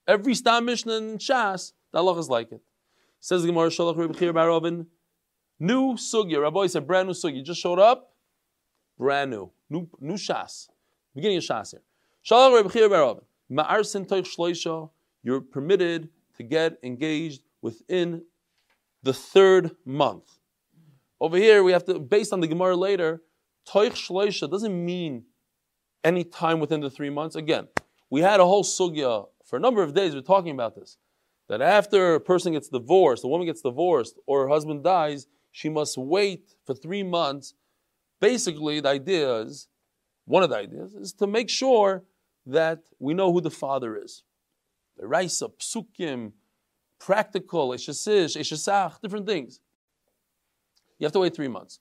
[0.09, 2.63] Every stam Mishnah in Shas, the Allah is like it.
[3.21, 4.87] Says the Gemara Shalach Rebbe Chir Barovin,
[5.61, 6.43] new sugya.
[6.43, 7.45] Rabbi said brand new sugya.
[7.45, 8.13] Just showed up,
[8.99, 10.67] brand new, new, new Shas,
[11.15, 11.83] beginning of Shas here.
[12.29, 14.91] Shalach Rebbe Chir Barovin, Ma'arsin Toich Shloisha.
[15.23, 18.23] You're permitted to get engaged within
[19.03, 20.39] the third month.
[21.21, 23.23] Over here, we have to, based on the Gemara later,
[23.69, 25.25] Toich Shloisha doesn't mean
[26.05, 27.37] any time within the three months.
[27.37, 27.69] Again,
[28.11, 30.15] we had a whole sugya for a number of days.
[30.15, 30.99] We're talking about this.
[31.49, 35.69] That after a person gets divorced, a woman gets divorced, or her husband dies, she
[35.69, 37.55] must wait for three months.
[38.21, 39.69] Basically, the idea is,
[40.25, 42.05] one of the ideas is to make sure
[42.47, 44.25] that we know who the father is.
[44.97, 46.33] The Raisa, Psukim,
[46.99, 49.61] practical, Eshesish, Eshesach, different things.
[50.99, 51.81] You have to wait three months.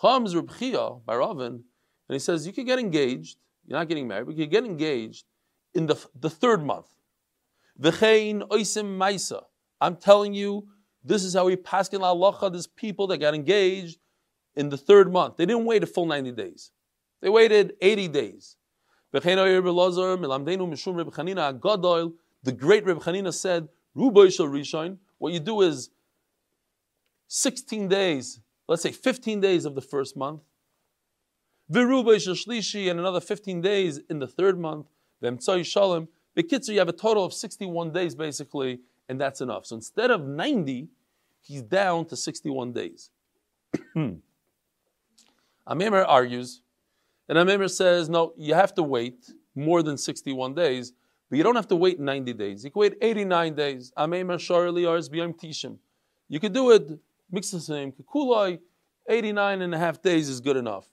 [0.00, 1.62] Comes Reb Chia Baravin, and
[2.08, 5.24] he says, You can get engaged, you're not getting married, but you get engaged
[5.74, 6.86] in the, the third month.
[7.80, 9.42] V'chein oisim maisa.
[9.80, 10.68] I'm telling you,
[11.04, 12.52] this is how we pass in halacha.
[12.52, 13.98] There's people that got engaged
[14.54, 15.36] in the third month.
[15.36, 16.70] They didn't wait a full 90 days.
[17.20, 18.56] They waited 80 days.
[19.12, 19.38] The great
[22.86, 25.90] Reb Chanina said, what you do is
[27.28, 30.42] 16 days, let's say 15 days of the first month,
[31.68, 34.86] and another 15 days in the third month,
[35.22, 36.08] Shalom.
[36.36, 39.66] Bekitzer, you have a total of 61 days basically, and that's enough.
[39.66, 40.88] So instead of 90,
[41.40, 43.10] he's down to 61 days.
[45.66, 46.62] Amimer argues,
[47.28, 50.92] and Amimer says, no, you have to wait more than 61 days,
[51.32, 52.62] but you don't have to wait 90 days.
[52.62, 53.90] You can wait 89 days.
[53.96, 54.06] You
[56.38, 56.90] could do it,
[57.30, 58.58] mix the same, Kukulai,
[59.08, 60.86] 89 and a half days is good enough.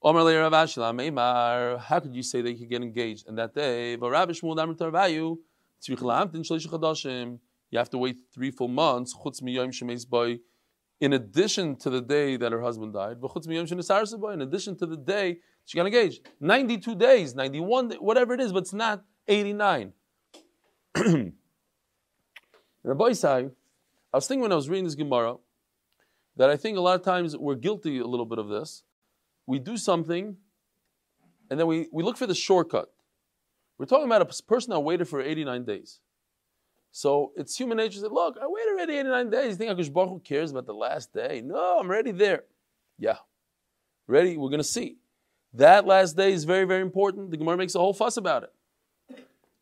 [0.00, 0.12] How
[2.00, 3.26] could you say that you could get engaged?
[3.26, 4.00] And that day, you
[7.78, 9.12] have to wait three full months,
[11.00, 13.16] in addition to the day that her husband died,
[14.34, 16.28] in addition to the day she got engaged.
[16.40, 19.92] 92 days, 91, whatever it is, but it's not 89.
[22.84, 25.36] Rabbi Sai, I was thinking when I was reading this Gemara
[26.36, 28.82] that I think a lot of times we're guilty a little bit of this
[29.46, 30.36] we do something
[31.50, 32.90] and then we, we look for the shortcut.
[33.78, 36.00] We're talking about a person that waited for 89 days.
[36.92, 39.48] So it's human nature to say, look, I waited already 89 days.
[39.50, 41.42] You think Akash Baruch Hu cares about the last day?
[41.44, 42.44] No, I'm already there.
[42.98, 43.16] Yeah.
[44.06, 44.36] Ready?
[44.36, 44.98] We're going to see.
[45.54, 47.30] That last day is very, very important.
[47.30, 48.52] The Gemara makes a whole fuss about it.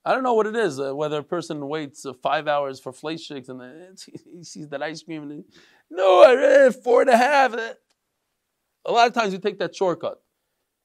[0.04, 2.92] I don't know what it is, uh, whether a person waits uh, five hours for
[3.18, 3.96] shakes and then
[4.32, 5.44] he sees that ice cream and he,
[5.90, 7.52] no, I read four and a half.
[7.52, 7.76] A
[8.90, 10.22] lot of times we take that shortcut.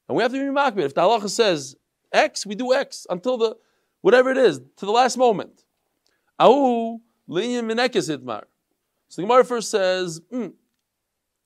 [0.09, 0.85] And we have to be makbid.
[0.85, 1.75] If the halacha says
[2.11, 3.55] X, we do X until the,
[4.01, 5.63] whatever it is, to the last moment.
[6.37, 6.99] Ahu.
[7.27, 7.41] So
[9.15, 10.53] the Gemara first says, mm,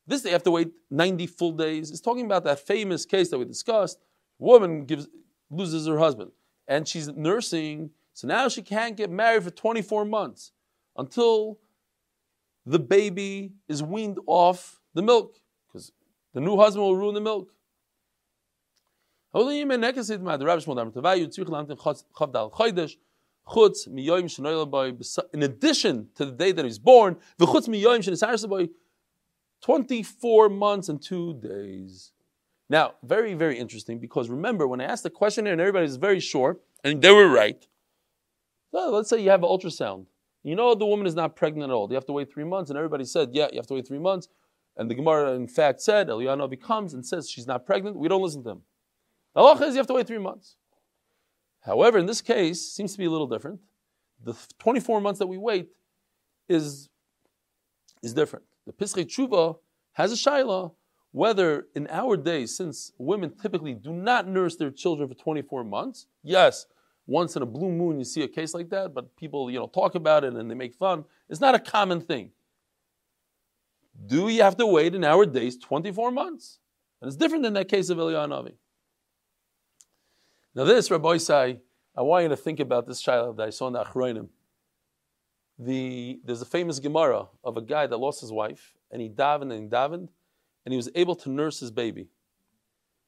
[0.10, 1.92] this they have to wait 90 full days.
[1.92, 4.00] It's talking about that famous case that we discussed.
[4.40, 5.08] Woman gives,
[5.50, 6.32] loses her husband
[6.68, 10.52] and she's nursing, so now she can't get married for 24 months
[10.98, 11.60] until
[12.66, 15.38] the baby is weaned off the milk.
[15.68, 15.92] Because
[16.34, 17.50] the new husband will ruin the milk.
[25.34, 27.18] In addition to the day that he's born,
[29.62, 32.12] 24 months and two days.
[32.70, 36.20] Now, very, very interesting because remember, when I asked the question and everybody everybody's very
[36.20, 37.68] sure, and they were right.
[38.72, 40.06] So let's say you have an ultrasound.
[40.44, 41.90] You know the woman is not pregnant at all.
[41.90, 44.00] You have to wait three months, and everybody said, yeah, you have to wait three
[44.00, 44.30] months.
[44.78, 47.98] And the Gemara, in fact, said, Eliyahu comes and says she's not pregnant.
[47.98, 48.62] We don't listen to him.
[49.36, 50.56] The halacha is you have to wait three months.
[51.62, 53.60] However, in this case, seems to be a little different.
[54.24, 55.70] The 24 months that we wait
[56.48, 56.90] is,
[58.02, 58.46] is different.
[58.70, 59.58] The Pischei Tshuva
[59.94, 60.74] has a shaila
[61.12, 66.06] whether in our days, since women typically do not nurse their children for 24 months,
[66.22, 66.68] yes,
[67.08, 69.66] once in a blue moon you see a case like that, but people you know
[69.66, 71.04] talk about it and they make fun.
[71.30, 72.30] It's not a common thing
[74.06, 76.60] do you have to wait in our days 24 months?
[77.02, 78.54] And it's different than that case of Eliyahu.
[80.56, 81.60] Now this, Rabbi Isai,
[81.96, 84.30] I want you to think about this child that I saw in the Achroinim.
[85.60, 89.54] The, there's a famous Gemara of a guy that lost his wife, and he davened
[89.54, 90.08] and he davened,
[90.66, 92.08] and he was able to nurse his baby.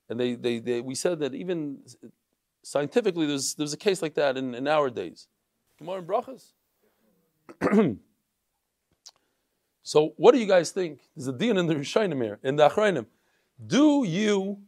[0.10, 1.80] And they, they, they we said that even
[2.64, 5.28] scientifically, there's, there's a case like that in, in our days.
[5.80, 6.52] Gemara and Brachas.
[9.84, 11.02] So, what do you guys think?
[11.16, 13.06] There's a din in the Rishayim here, in the Achrayim.
[13.66, 14.60] Do you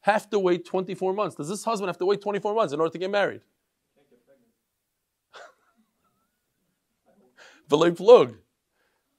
[0.00, 1.36] have to wait 24 months?
[1.36, 3.40] Does this husband have to wait 24 months in order to get married?
[7.70, 8.36] V'lei plug.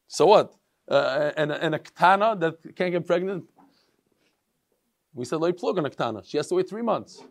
[0.07, 0.53] So what?
[0.89, 3.45] Uh, and, and a ktana that can't get pregnant?
[5.13, 6.23] We said lay plug on a ktana.
[6.25, 7.21] She has to wait three months.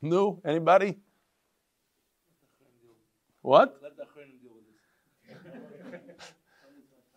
[0.00, 0.40] No?
[0.44, 0.98] Anybody?
[3.42, 3.80] What?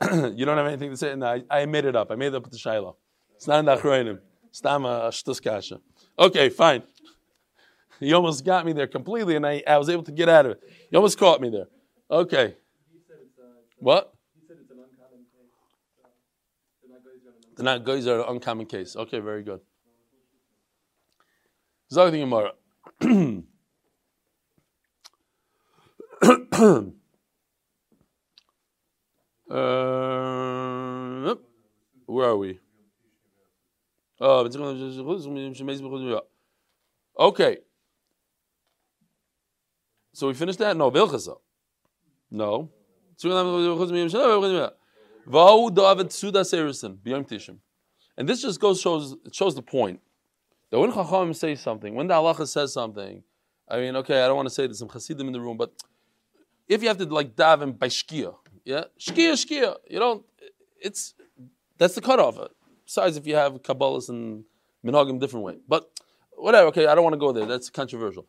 [0.11, 1.15] you don't have anything to say?
[1.15, 2.11] No, I, I, made it up.
[2.11, 2.97] I made it up with the Shiloh.
[3.35, 4.19] It's not in the Achroinim.
[4.53, 5.79] Stama Shtuskasha.
[6.17, 6.83] Okay, fine.
[7.99, 10.53] You almost got me there completely, and I, I was able to get out of
[10.53, 10.63] it.
[10.91, 11.67] You almost caught me there.
[12.13, 12.45] Okay.
[12.45, 13.43] It's uh,
[13.79, 14.13] What?
[14.35, 15.49] The said it's an uncommon case.
[16.79, 17.17] So they're not going
[17.55, 18.95] They're not guys are an uncommon case.
[18.95, 19.61] Okay, very good.
[21.91, 22.51] Zog the Gemara.
[29.49, 31.35] Uh,
[32.07, 32.59] where are we?
[34.19, 34.43] Uh,
[37.19, 37.57] Okay.
[40.13, 40.77] So we finished that?
[40.77, 41.37] No, Vilchasa.
[42.33, 42.71] No.
[48.17, 50.01] And this just goes shows it shows the point
[50.71, 53.23] that when Chacham says something, when the halacha says something,
[53.69, 55.71] I mean, okay, I don't want to say there's some Hasidim in the room, but
[56.67, 58.33] if you have to like daven by shkia,
[58.65, 60.25] yeah, shkia, shkia, you don't.
[60.81, 61.13] It's
[61.77, 62.49] that's the cutoff.
[62.83, 64.43] Besides, if you have Kabbalahs and
[64.83, 65.87] minhagim different way, but
[66.31, 66.69] whatever.
[66.69, 67.45] Okay, I don't want to go there.
[67.45, 68.25] That's controversial.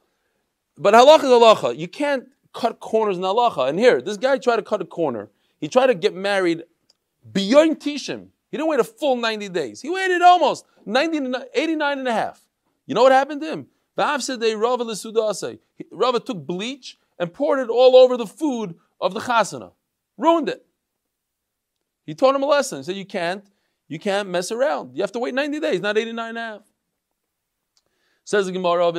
[0.77, 1.79] But halacha is halacha.
[1.79, 3.69] You can't cut corners in halacha.
[3.69, 5.29] And here, this guy tried to cut a corner.
[5.61, 6.63] He tried to get married
[7.31, 8.29] beyond Tishim.
[8.51, 9.83] He didn't wait a full 90 days.
[9.83, 12.41] He waited almost 90, 89 and a half.
[12.87, 13.67] You know what happened to him?
[13.97, 14.21] Rava
[16.21, 19.73] took bleach and poured it all over the food of the chasana.
[20.17, 20.67] Ruined it.
[22.07, 22.79] He taught him a lesson.
[22.79, 23.45] He said, you can't,
[23.89, 24.95] you can't mess around.
[24.95, 26.63] You have to wait 90 days, not 89 and a half.
[28.27, 28.91] Says the Gemara,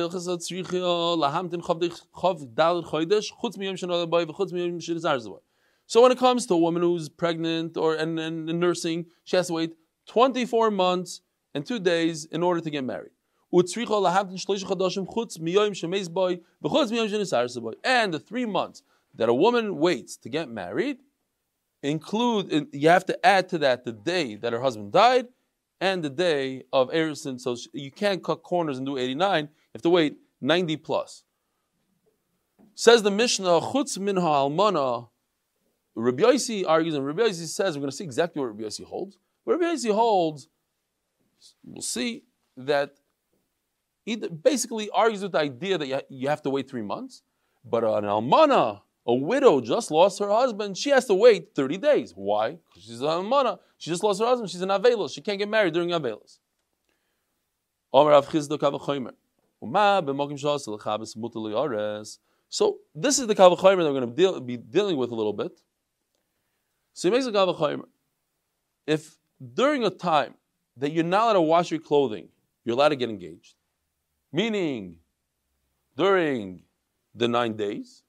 [5.88, 9.36] so when it comes to a woman who's pregnant or and, and, and nursing, she
[9.36, 9.74] has to wait
[10.06, 11.22] 24 months
[11.54, 13.10] and two days in order to get married.
[13.52, 13.64] And
[18.14, 18.82] the three months
[19.14, 20.98] that a woman waits to get married
[21.82, 25.26] include you have to add to that the day that her husband died
[25.80, 27.40] and the day of Erison.
[27.40, 29.44] So you can't cut corners and do 89.
[29.44, 31.24] You have to wait 90 plus.
[32.74, 35.08] Says the Mishnah, Chutz minha almana.
[35.94, 38.84] Rabbi Yossi argues, and Rabbi Yossi says, we're going to see exactly what Rabbi Yossi
[38.84, 39.16] holds.
[39.44, 40.48] What Rabbi Yossi holds,
[41.64, 42.24] we'll see
[42.56, 42.96] that
[44.04, 47.22] he basically argues with the idea that you have to wait three months.
[47.64, 52.12] But an almana, a widow just lost her husband, she has to wait 30 days.
[52.14, 52.50] Why?
[52.50, 53.58] Because she's a almana.
[53.78, 54.50] She just lost her husband.
[54.50, 55.14] She's an avelos.
[55.14, 56.38] She can't get married during avelos.
[62.48, 65.32] So this is the kavachomer that we're going to deal, be dealing with a little
[65.32, 65.60] bit.
[66.92, 67.86] So he makes a kavachomer.
[68.86, 69.16] If
[69.54, 70.34] during a time
[70.76, 72.28] that you're not allowed to wash your clothing,
[72.64, 73.54] you're allowed to get engaged,
[74.32, 74.98] meaning
[75.96, 76.64] during
[77.14, 78.02] the nine days,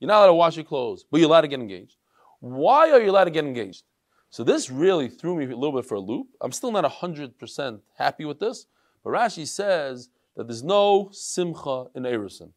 [0.00, 1.96] you're not allowed to wash your clothes, but you're allowed to get engaged.
[2.40, 3.84] Why are you allowed to get engaged?
[4.30, 6.28] So this really threw me a little bit for a loop.
[6.40, 8.66] I'm still not 100% happy with this,
[9.02, 12.50] but Rashi says that there's no simcha in Erison.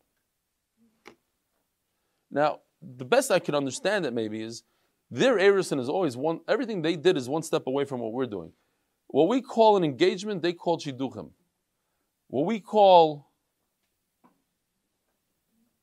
[2.31, 4.63] Now, the best I can understand it maybe is
[5.09, 8.25] their Erison is always one, everything they did is one step away from what we're
[8.25, 8.51] doing.
[9.07, 11.31] What we call an engagement, they call chiduchim.
[12.27, 13.27] What we call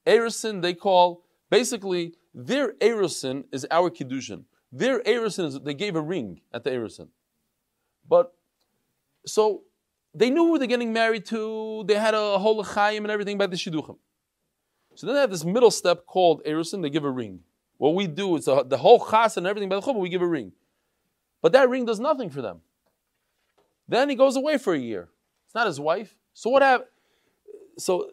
[0.06, 4.44] Erison, they call, basically, their Erison is our Kiddushin.
[4.72, 7.08] Their Erison is, they gave a ring at the Erison.
[8.08, 8.32] But,
[9.26, 9.62] so,
[10.14, 13.46] they knew who they're getting married to, they had a whole chayim and everything by
[13.46, 13.96] the Shidduchim.
[14.94, 17.40] So then they have this middle step called Erison, they give a ring.
[17.76, 20.26] What we do is the whole chas and everything by the chuppah, we give a
[20.26, 20.52] ring.
[21.42, 22.62] But that ring does nothing for them.
[23.86, 25.10] Then he goes away for a year.
[25.44, 26.16] It's not his wife.
[26.32, 26.88] So what happened?
[27.78, 28.10] So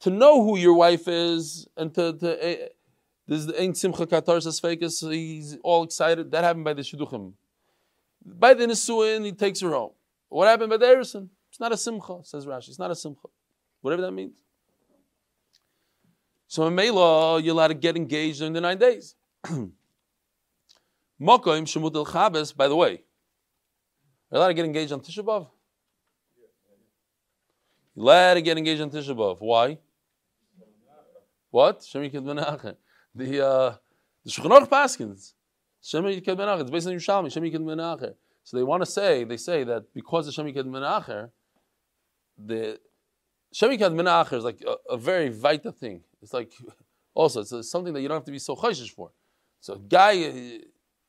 [0.00, 2.68] to know who your wife is and to, to uh,
[3.26, 6.30] this ain't simcha katar says he's all excited.
[6.30, 7.32] That happened by the shidduchim.
[8.24, 9.92] By the nisuin, he takes her home.
[10.28, 11.28] What happened by the erison?
[11.50, 12.68] It's not a simcha, says Rashi.
[12.68, 13.28] It's not a simcha.
[13.80, 14.38] Whatever that means.
[16.48, 19.14] So in Mela, you're allowed to get engaged during the nine days.
[21.20, 22.04] Mokoim Shemut el
[22.56, 23.02] by the way,
[24.30, 25.48] you're allowed to get engaged on Tisha.
[27.96, 29.36] Allowed to get engaged on Tisha B'Av.
[29.40, 29.78] Why?
[31.50, 31.80] What?
[31.80, 32.76] Shemi Kid Menachem.
[33.14, 33.74] The uh,
[34.24, 35.34] the Shulchan Paskins.
[35.82, 36.62] Shemi Kid Menachem.
[36.62, 37.26] It's based on Yerushalmi.
[37.26, 38.14] Shemi Kid Menachem.
[38.42, 41.30] So they want to say, they say that because of Shemi Kid Menachem,
[42.36, 42.80] the
[43.54, 46.02] Shemi Kid Menachem is like a, a very vital thing.
[46.20, 46.52] It's like
[47.14, 49.12] also it's something that you don't have to be so chayshish for.
[49.60, 50.58] So guy,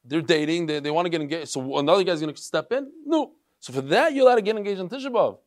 [0.04, 1.50] they're dating, they, they want to get engaged.
[1.50, 2.92] So another guy's going to step in.
[3.06, 3.32] No.
[3.60, 5.40] So for that, you're allowed to get engaged on Tisha B'av.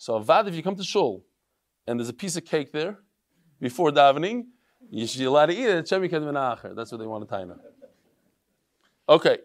[0.00, 1.26] So Avad, if you come to shul
[1.86, 3.00] and there's a piece of cake there
[3.60, 4.44] before davening,
[4.90, 5.90] you should be allowed to eat it.
[5.90, 7.56] That's what they want to tie now.
[9.06, 9.36] Okay.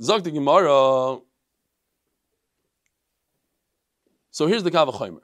[0.00, 1.18] Zog the Gemara.
[4.30, 5.22] So here's the Kavachomer.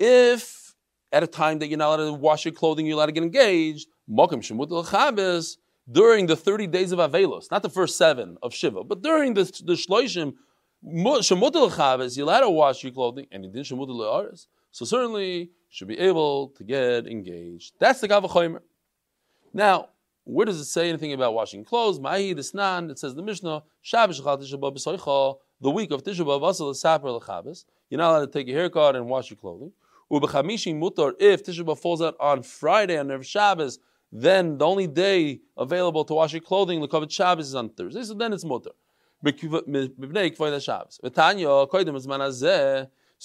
[0.00, 0.74] If
[1.12, 3.22] at a time that you're not allowed to wash your clothing, you're allowed to get
[3.22, 5.58] engaged, Mokim Shemut Chabes
[5.88, 9.44] during the 30 days of Avelos, not the first seven of Shiva, but during the,
[9.64, 10.34] the Shloishim,
[10.84, 14.48] Shemut Chabes, you're allowed to wash your clothing, and you didn't Shemut Ares.
[14.70, 17.74] So certainly should be able to get engaged.
[17.78, 18.60] That's the Gavachomer.
[19.52, 19.90] Now,
[20.24, 21.98] where does it say anything about washing clothes?
[21.98, 27.64] Ma'i Desnan, it says the Mishnah, Shabbos the week of Tisha B'Av Asal Saper Lechabes.
[27.88, 29.72] You're not allowed to take a haircut and wash your clothing.
[30.10, 33.78] Ubechamishi Mutar, if Tisha B'Av falls out on Friday on Erev Shabbos,
[34.10, 38.14] then the only day available to wash your clothing, Lekavit Shabbos, is on Thursday, so
[38.14, 38.72] then it's Mutar.
[39.24, 39.30] So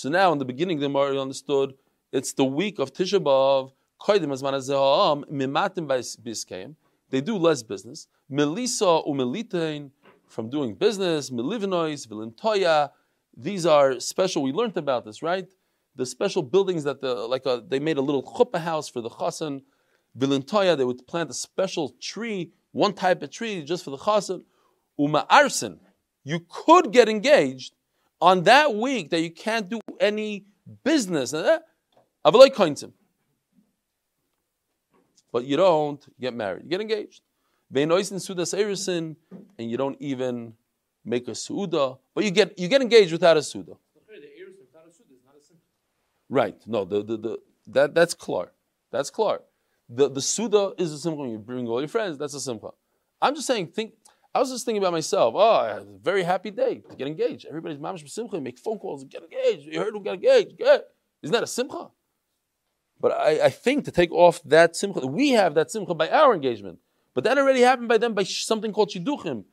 [0.09, 1.73] now in the beginning, the Mari understood
[2.11, 3.71] it's the week of Tisha B'Av,
[7.09, 8.07] they do less business.
[8.29, 9.91] Melissa umelitain
[10.27, 12.91] from doing business, milivinois, vilintoya.
[13.35, 14.43] These are special.
[14.43, 15.47] We learned about this, right?
[15.95, 19.09] The special buildings that the like a, they made a little chuppah house for the
[19.09, 19.61] chassan.
[20.17, 24.43] Vilintoya, they would plant a special tree, one type of tree just for the chassan.
[24.99, 25.79] Uma arsen,
[26.27, 27.73] you could get engaged
[28.19, 30.43] on that week that you can't do any
[30.83, 31.33] business.
[31.33, 31.59] Eh?
[35.31, 36.63] But you don't get married.
[36.63, 37.21] You get engaged.
[39.57, 40.53] and you don't even
[41.05, 43.73] make a suda, but you get you get engaged without a suda.
[46.29, 46.57] Right.
[46.67, 47.37] No, the, the, the
[47.67, 48.51] that that's clear.
[48.91, 49.39] That's clear.
[49.87, 51.23] The the suda is a simcha.
[51.23, 52.17] You bring all your friends.
[52.17, 52.71] That's a simcha.
[53.21, 53.67] I'm just saying.
[53.67, 53.93] Think.
[54.33, 55.33] I was just thinking about myself.
[55.35, 57.45] Oh, very happy day to get engaged.
[57.45, 58.39] Everybody's mamish simcha.
[58.39, 59.03] Make phone calls.
[59.03, 59.67] Get engaged.
[59.67, 60.57] You heard who got engaged.
[60.57, 60.85] Get.
[61.23, 61.87] Isn't that a simcha?
[62.99, 66.33] But I, I, think to take off that simcha, we have that simcha by our
[66.33, 66.79] engagement.
[67.13, 69.45] But that already happened by them by something called shidduchim.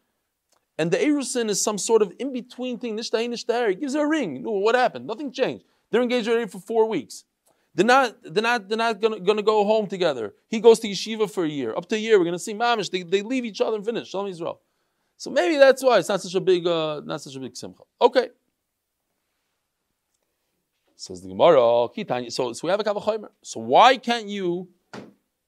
[0.77, 2.97] And the Erusin is some sort of in between thing.
[2.97, 3.71] Nishtahi nishtahir.
[3.71, 4.43] He gives her a ring.
[4.43, 5.07] What happened?
[5.07, 5.65] Nothing changed.
[5.91, 7.25] They're engaged already for four weeks.
[7.75, 10.33] They're not, they're not, they're not gonna, gonna go home together.
[10.49, 11.75] He goes to yeshiva for a year.
[11.77, 12.91] Up to a year, we're gonna see mamish.
[12.91, 14.09] They, they leave each other and finish.
[14.09, 14.59] Shalom Yisrael.
[15.17, 17.83] So maybe that's why it's not such a big, uh, not such a big simcha.
[18.01, 18.29] Okay.
[20.97, 21.89] Says the Gemara,
[22.31, 23.29] so, so we have a Kavachomer.
[23.43, 24.69] So why can't you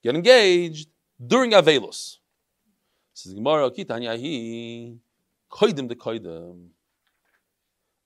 [0.03, 0.89] get engaged
[1.25, 2.19] during Avelos?
[3.15, 4.99] Says the Gemara, Kitanya hi
[5.51, 6.67] koidim de koidim.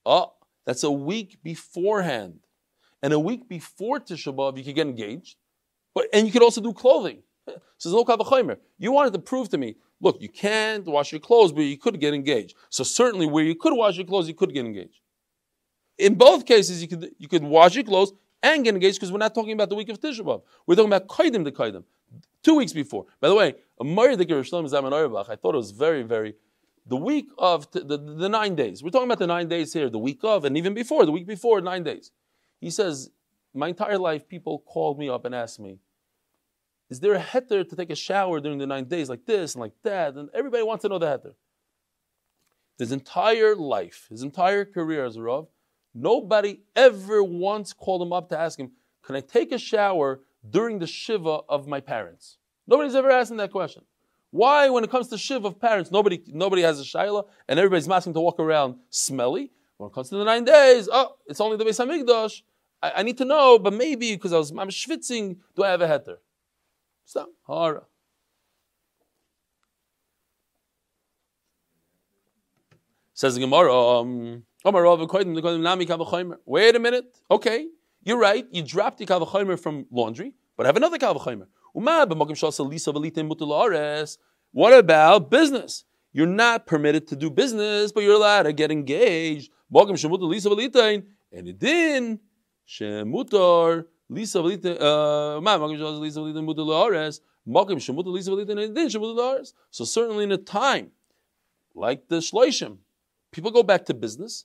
[0.05, 0.35] Oh,
[0.67, 2.41] that's a week beforehand.
[3.03, 5.37] And a week before Tisha B'Av, you could get engaged.
[5.95, 7.23] But, and you could also do clothing.
[7.79, 8.59] Says no Kavachomer.
[8.79, 11.99] You wanted to prove to me, look, you can't wash your clothes, but you could
[11.99, 12.55] get engaged.
[12.69, 15.01] So certainly where you could wash your clothes, you could get engaged.
[15.99, 19.19] In both cases, you could you could wash your clothes and get engaged because we're
[19.19, 20.43] not talking about the week of Tisha B'av.
[20.67, 21.85] We're talking about Kaidim the Kaidim,
[22.43, 23.07] two weeks before.
[23.21, 26.35] By the way, a the Yerushalayim Zaman I thought it was very very
[26.87, 28.83] the week of the, the, the nine days.
[28.83, 31.27] We're talking about the nine days here, the week of, and even before the week
[31.27, 32.11] before nine days.
[32.61, 33.11] He says,
[33.55, 35.79] my entire life, people called me up and asked me,
[36.89, 39.61] is there a heter to take a shower during the nine days like this and
[39.61, 40.15] like that?
[40.15, 41.35] And everybody wants to know the heter.
[42.79, 45.47] His entire life, his entire career as a Rav,
[45.95, 48.71] Nobody ever once called him up to ask him,
[49.03, 52.39] Can I take a shower during the Shiva of my parents?
[52.67, 53.83] Nobody's ever him that question.
[54.31, 57.89] Why, when it comes to Shiva of parents, nobody, nobody has a Shaila and everybody's
[57.89, 59.51] asking to walk around smelly?
[59.77, 62.43] When it comes to the nine days, oh, it's only the Beis Hamikdash.
[62.83, 65.81] I, I need to know, but maybe because I was I'm schwitzing, do I have
[65.81, 66.17] a heter?
[67.05, 67.29] Stop.
[67.47, 67.83] Hara.
[73.15, 77.05] Says the Gemara, um, Wait a minute.
[77.31, 77.69] Okay,
[78.03, 78.47] you're right.
[78.51, 81.47] You dropped the kavachomer from laundry, but I have another kavachomer.
[84.53, 85.85] What about business?
[86.13, 89.53] You're not permitted to do business, but you're allowed to get engaged.
[89.73, 92.19] And it did.
[92.71, 94.41] Shemutar lisa
[99.71, 100.91] So certainly in a time
[101.75, 102.79] like the shloishim,
[103.33, 104.45] people go back to business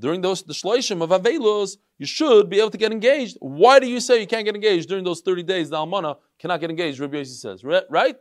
[0.00, 3.36] during those the shloishim of Avelos, you should be able to get engaged.
[3.40, 5.68] Why do you say you can't get engaged during those 30 days?
[5.68, 7.62] The Almana cannot get engaged, Rabbi Yossi says.
[7.62, 8.16] Right?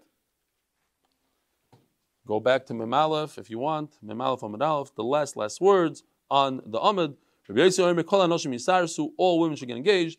[2.27, 3.97] Go back to Memalef if you want.
[4.05, 7.15] Memalef Amid Aleph, the last, last words on the Amid.
[7.49, 10.17] All women should get engaged.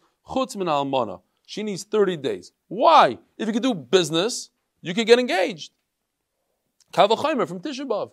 [1.46, 2.52] She needs 30 days.
[2.68, 3.18] Why?
[3.38, 4.50] If you could do business,
[4.82, 5.72] you could get engaged.
[6.92, 8.10] Kavachaimer from Tisha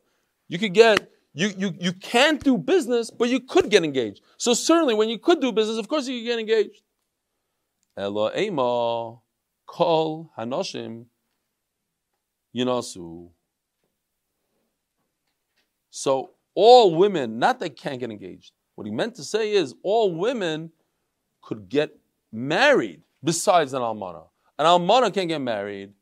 [0.47, 4.22] You could get you, you, you can't do business, but you could get engaged.
[4.38, 6.82] So certainly when you could do business, of course you could get engaged.
[7.95, 9.20] Elo ema
[9.68, 11.05] kol hanoshim
[12.55, 13.30] yinasu.
[15.91, 18.53] So all women, not they can't get engaged.
[18.78, 20.72] What he meant to say is all women
[21.42, 21.98] could get
[22.32, 24.28] married besides an almana.
[24.60, 25.94] An almana can't get married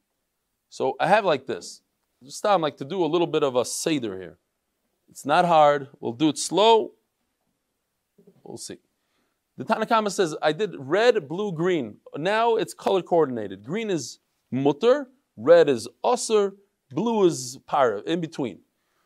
[0.67, 1.81] So I have like this.
[2.21, 4.37] Just time like to do a little bit of a seder here.
[5.09, 5.87] It's not hard.
[6.01, 6.91] We'll do it slow.
[8.43, 8.79] We'll see.
[9.55, 11.95] The Tanakhama says, I did red, blue, green.
[12.17, 13.63] Now it's color coordinated.
[13.63, 14.19] Green is
[14.51, 15.07] mutter,
[15.37, 16.51] red is usr,
[16.91, 18.59] blue is para, in between.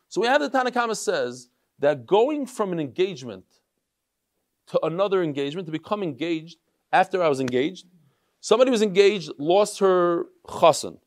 [0.08, 3.44] So we have the Tanakhama says that going from an engagement
[4.70, 6.58] to another engagement, to become engaged
[6.92, 7.86] after I was engaged,
[8.40, 10.98] somebody was engaged, lost her chasen.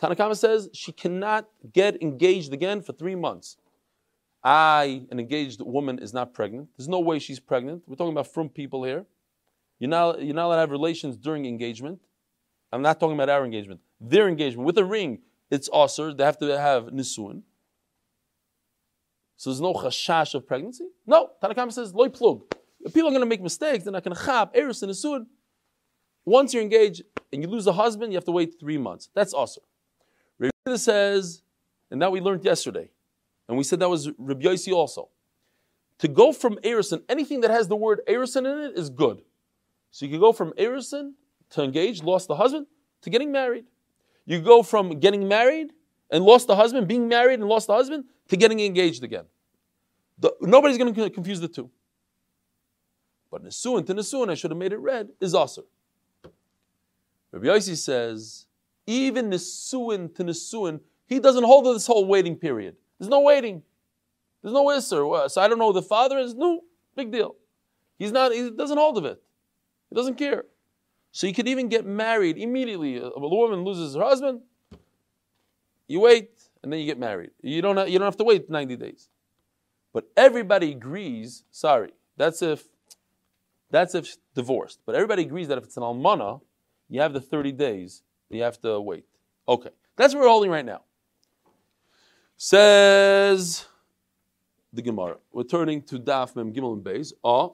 [0.00, 3.56] Tanakama says she cannot get engaged again for three months.
[4.42, 6.68] I, an engaged woman, is not pregnant.
[6.76, 7.82] There's no way she's pregnant.
[7.86, 9.04] We're talking about from people here.
[9.78, 12.00] You're not, you're not allowed to have relations during engagement.
[12.72, 13.80] I'm not talking about our engagement.
[14.00, 15.18] Their engagement with a ring,
[15.50, 16.14] it's usher.
[16.14, 17.42] They have to have nisuin.
[19.40, 20.84] So there's no chashash of pregnancy.
[21.06, 22.42] No, Tanakam says loy plug.
[22.82, 25.24] If people are going to make mistakes, they're not going to chab eris and nisuin.
[26.26, 29.08] Once you're engaged and you lose a husband, you have to wait three months.
[29.14, 29.62] That's usher.
[30.38, 31.40] Rabbi says,
[31.90, 32.90] and that we learned yesterday,
[33.48, 35.08] and we said that was Rabbi Yossi also.
[36.00, 39.22] To go from Erison, anything that has the word Erison in it is good.
[39.90, 41.14] So you can go from Erison
[41.52, 42.66] to engage, lost the husband,
[43.00, 43.64] to getting married.
[44.26, 45.72] You go from getting married
[46.10, 49.24] and lost the husband, being married and lost the husband, to getting engaged again.
[50.18, 51.70] The, nobody's going to confuse the two.
[53.30, 55.64] But Nisuin to Nisuin, I should have made it red, is also.
[57.32, 58.46] Rabbi Yossi says,
[58.86, 62.76] even Nisuin to Nisuin, he doesn't hold this whole waiting period.
[62.98, 63.62] There's no waiting.
[64.42, 65.30] There's no Isser.
[65.30, 66.34] So I don't know who the father is.
[66.34, 66.60] No,
[66.96, 67.36] big deal.
[67.98, 69.20] He's not, he doesn't hold of it.
[69.90, 70.44] He doesn't care.
[71.12, 72.96] So you could even get married immediately.
[72.98, 74.40] A woman loses her husband,
[75.90, 76.30] you wait,
[76.62, 77.30] and then you get married.
[77.42, 79.08] You don't have, you don't have to wait 90 days.
[79.92, 82.68] But everybody agrees, sorry, that's if
[83.72, 84.78] that's if divorced.
[84.86, 86.42] But everybody agrees that if it's an almana,
[86.88, 89.04] you have the 30 days you have to wait.
[89.48, 90.82] Okay, that's what we're holding right now.
[92.36, 93.66] Says
[94.72, 95.16] the Gemara.
[95.32, 97.12] We're turning to Daf Mem Gimel and Beis.
[97.24, 97.48] Ah,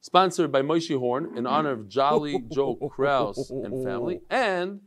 [0.00, 4.82] sponsored by Moshe Horn in honor of Jolly Joe Kraus and family, and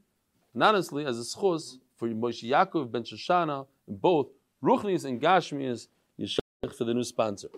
[0.58, 4.28] honestly as a schus for Moshe Yaakov ben Shoshana, and both
[4.64, 5.88] Ruchnis and Gashmias
[6.20, 7.50] Yeshach for the new sponsor.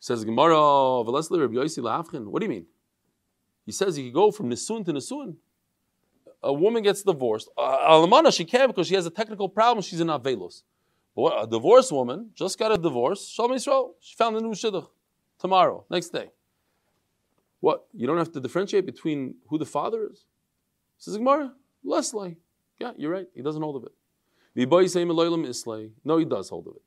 [0.00, 2.66] Says Gemara, What do you mean?
[3.64, 5.34] He says he could go from Nisun to Nisun.
[6.42, 7.48] A woman gets divorced.
[7.58, 9.82] Uh, Alamana, she can't because she has a technical problem.
[9.82, 10.62] She's in Avelos.
[11.16, 13.26] But a divorced woman just got a divorce.
[13.28, 13.94] Shalom Yisrael.
[14.00, 14.86] She found a new shidduch
[15.40, 16.30] tomorrow, next day.
[17.60, 17.86] What?
[17.92, 20.26] You don't have to differentiate between who the father is?
[20.98, 21.52] Says Gemara,
[21.84, 22.36] Leslie.
[22.78, 23.28] Yeah, you're right.
[23.34, 23.92] He doesn't hold of it.
[26.04, 26.82] No, he does hold of it.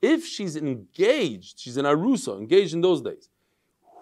[0.00, 3.28] If she's engaged, she's an arusa, engaged in those days,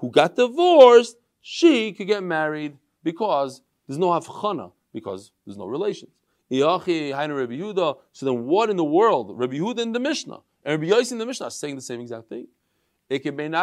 [0.00, 6.11] who got divorced, she could get married because there's no havchana, because there's no relations.
[6.48, 6.66] So
[8.20, 9.38] then what in the world?
[9.38, 12.00] Rabbi Yehuda in the Mishnah and Rabbi Yossi in the Mishnah are saying the same
[12.00, 12.48] exact thing.
[13.09, 13.54] Can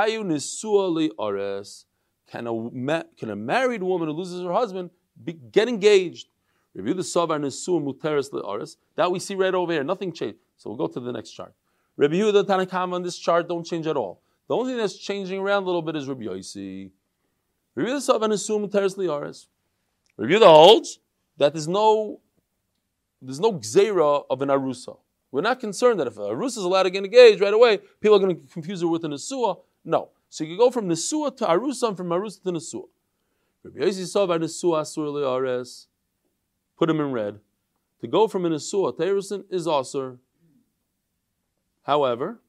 [2.47, 4.89] a, can a married woman who loses her husband
[5.23, 6.27] be, get engaged?
[6.73, 8.77] Review the Savar Muteris Le'aris.
[8.95, 9.83] That we see right over here.
[9.83, 10.39] Nothing changed.
[10.57, 11.53] So we'll go to the next chart.
[11.97, 14.21] Rabbi Yehuda Tanakama on this chart don't change at all.
[14.47, 16.89] The only thing that's changing around a little bit is Rabbi Yossi.
[17.75, 19.47] Rabbi Yehuda Sav and assume Teres Liaris.
[20.17, 20.99] Rabbi Yehuda holds
[21.37, 22.19] that there's no
[23.21, 24.97] there's no gzera of an arusa.
[25.33, 28.15] We're not concerned that if a arusa is allowed to get engaged right away, people
[28.15, 29.59] are going to confuse her with an asua.
[29.83, 30.09] No.
[30.29, 32.83] So you can go from nesua to arusa and from arusa to nesua.
[33.65, 35.87] Nesua.
[36.77, 37.39] Put him in red.
[38.01, 40.19] To go from an asua to erusin is asur.
[41.81, 42.39] However,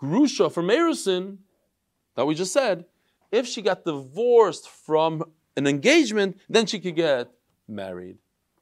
[0.00, 1.36] Grusha from Erusin,
[2.16, 2.86] that we just said,
[3.30, 5.22] if she got divorced from
[5.54, 7.30] an engagement, then she could get
[7.68, 8.16] married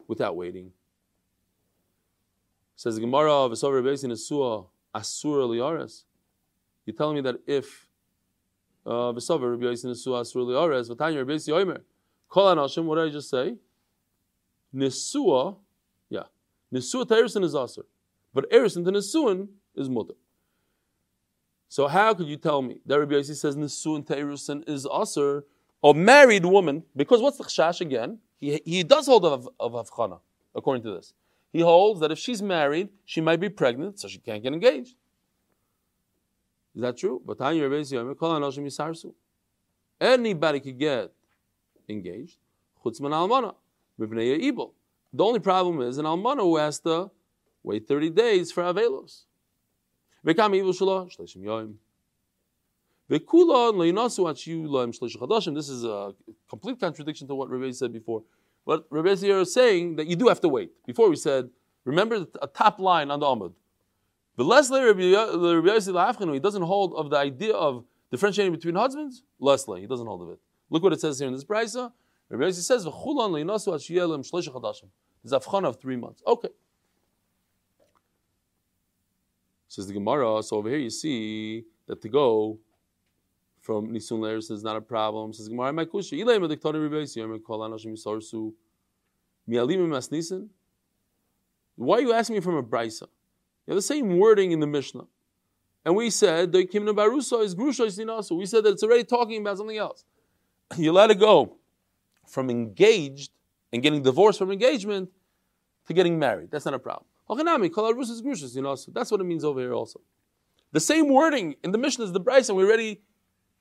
[0.09, 0.73] without waiting.
[2.83, 6.03] Says Gemara of Asur Asur Liares.
[6.85, 7.87] You're telling me that if
[8.85, 11.85] uh, V'sover Rabbi Yossi Nesua Asur Liares, V'tanya Rabbi Yossi Omer,
[12.29, 13.55] Kol Anashim, what did I just say?
[14.75, 15.59] Nesua,
[16.11, 16.25] yeah,
[16.75, 17.85] Nesua Terusin is Asur.
[18.35, 20.15] But Eris into Nesuin is mutter.
[21.69, 25.45] So how could you tell me that Rabbi Yossi says Nesuin to Erusin is Aser,
[25.85, 28.19] a married woman, because what's the chashash again?
[28.41, 30.19] He, he does hold of, of Havchana,
[30.53, 31.15] according to this.
[31.53, 34.97] He holds that if she's married, she might be pregnant, so she can't get engaged.
[36.75, 37.21] Is that true?
[37.25, 37.39] But
[40.01, 41.13] Anybody could get
[41.89, 42.39] engaged.
[45.15, 47.11] The only problem is an almana who has to
[47.63, 49.23] Wait 30 days for Avelos.
[55.55, 56.15] This is a
[56.49, 58.23] complete contradiction to what Rabbi said before.
[58.65, 60.71] But Rabbi is saying that you do have to wait.
[60.87, 61.51] Before we said,
[61.85, 63.55] remember a top line on the Amud.
[64.37, 69.25] The Leslie Rabbi he doesn't hold of the idea of differentiating between husbands.
[69.39, 70.39] Leslie, he doesn't hold of it.
[70.71, 71.93] Look what it says here in this brisa.
[72.31, 74.89] Rabbi Yossi says, "V'chulon le'inasu achiyu la'im chadashim."
[75.23, 75.33] There's
[75.65, 76.23] of three months.
[76.27, 76.49] Okay.
[79.69, 80.43] Says the Gemara.
[80.43, 82.59] So over here you see that to go
[83.63, 85.33] from Nisun Leris is not a problem.
[85.33, 86.21] Says Gemara, my kusha.
[86.21, 86.39] Ilay
[87.17, 88.53] yomer kol.
[91.77, 93.03] Why are you asking me from a brisa?
[93.03, 95.07] You have the same wording in the Mishnah.
[95.85, 96.91] And we said the kimna
[97.43, 100.05] is grusha is We said that it's already talking about something else.
[100.77, 101.57] You let it go
[102.27, 103.31] from engaged
[103.73, 105.11] and getting divorced from engagement
[105.87, 106.51] to getting married.
[106.51, 107.07] That's not a problem.
[107.29, 110.01] You know, so that's what it means over here also.
[110.73, 112.55] The same wording in the Mishnah is the brisa.
[112.55, 113.01] we already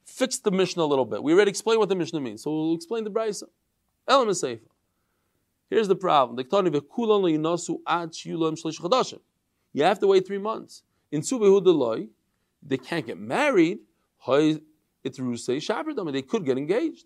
[0.06, 1.24] fixed the Mishnah a little bit.
[1.24, 2.43] We already explained what the Mishnah means.
[2.43, 3.43] So we'll explain the Bryce.
[4.08, 4.66] Element Sefer.
[5.70, 6.38] Here's the problem.
[9.74, 10.84] You have to wait three months.
[11.12, 12.10] In Subehu
[12.62, 13.80] they can't get married.
[14.28, 17.06] It's Rusei They could get engaged.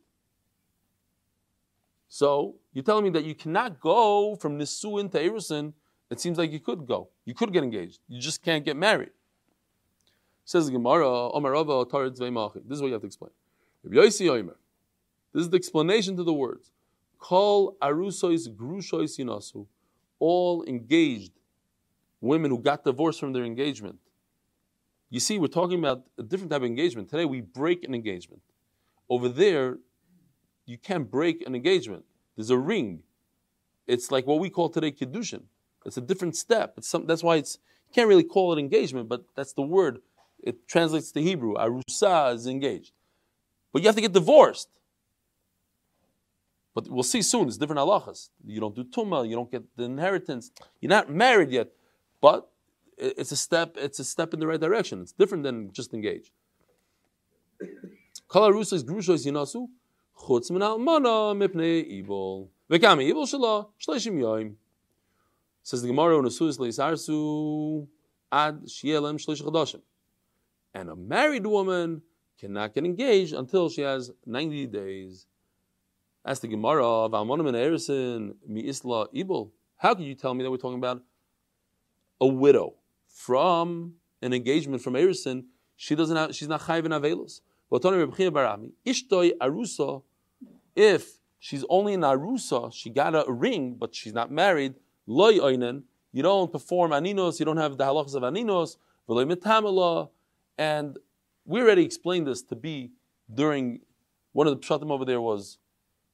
[2.08, 5.74] So you're telling me that you cannot go from Nisuin to Erusin.
[6.10, 7.10] It seems like you could go.
[7.26, 8.00] You could get engaged.
[8.08, 9.12] You just can't get married.
[10.46, 13.32] Says the Gemara, This is what you have to explain.
[13.84, 16.72] This is the explanation to the words.
[17.18, 19.66] Call arusois grushois yinasu.
[20.20, 21.32] All engaged
[22.22, 23.98] women who got divorced from their engagement.
[25.10, 27.10] You see, we're talking about a different type of engagement.
[27.10, 28.42] Today we break an engagement.
[29.10, 29.78] Over there,
[30.66, 32.06] you can't break an engagement.
[32.36, 33.04] There's a ring.
[33.88, 35.44] It's like what we call today kiddushin.
[35.86, 36.76] It's a different step.
[36.82, 40.00] Some, that's why it's you can't really call it engagement, but that's the word.
[40.46, 41.56] It translates to Hebrew.
[41.56, 42.94] Arusa is engaged,
[43.74, 44.70] but you have to get divorced.
[46.76, 47.48] But we'll see soon.
[47.48, 48.30] It's different halachas.
[48.46, 49.28] You don't do tuma.
[49.28, 50.52] You don't get the inheritance.
[50.82, 51.70] You're not married yet,
[52.22, 52.50] but
[52.98, 53.76] it's a step.
[53.78, 55.02] It's a step in the right direction.
[55.02, 56.32] It's different than just engaged.
[58.28, 59.68] Kol arusa is grushos yinasu
[60.20, 62.50] chutz min almana mipnei ibol.
[62.70, 64.56] Vekami ibol shelo shleishim yoim.
[65.64, 67.88] Says the Gemara on Asus Leisarsu
[68.32, 69.82] ad shielem shlish chadashim.
[70.76, 72.02] And a married woman
[72.38, 75.26] cannot get engaged until she has 90 days.
[76.26, 79.52] Ask the Gemara of Almonim and Erison mi isla ibol.
[79.78, 81.02] How can you tell me that we're talking about
[82.20, 82.74] a widow
[83.08, 85.46] from an engagement from Erison?
[85.78, 86.92] She doesn't have, she's not chayv in.
[88.86, 90.04] Ishtoi arusa
[90.76, 94.76] if she's only an arusa, she got a ring, but she's not married,
[95.08, 98.76] loy oinen, you don't perform aninos, you don't have the halachas of aninos,
[99.08, 99.26] v'loy
[100.58, 100.98] and
[101.46, 102.92] we already explained this to be
[103.34, 103.82] during,
[104.34, 105.58] one of the pshatim over there was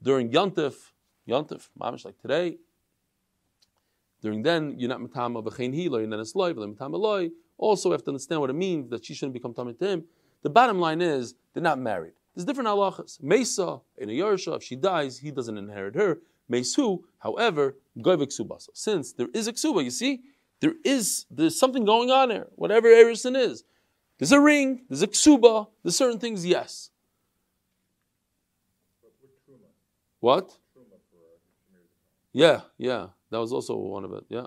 [0.01, 0.91] during Yontif,
[1.27, 2.57] Yontif, mamish like today,
[4.21, 7.91] during then, you're not matama b'chein hilo, you're not a loy, v'loy metama loy, also
[7.91, 10.03] have to understand what it means that she shouldn't become tamid to him.
[10.43, 12.13] The bottom line is, they're not married.
[12.35, 13.21] There's different halachas.
[13.21, 16.19] Mesa in a Yersha, if she dies, he doesn't inherit her.
[16.49, 18.69] Mesu, however, goivik subasa.
[18.73, 20.21] Since there is a ksuba, you see,
[20.59, 22.47] there is there's something going on there.
[22.55, 23.63] Whatever erison is,
[24.21, 26.45] there's a ring, there's a ksuba, there's certain things.
[26.45, 26.91] Yes.
[30.19, 30.55] What?
[32.31, 34.25] Yeah, yeah, that was also one of it.
[34.29, 34.45] Yeah.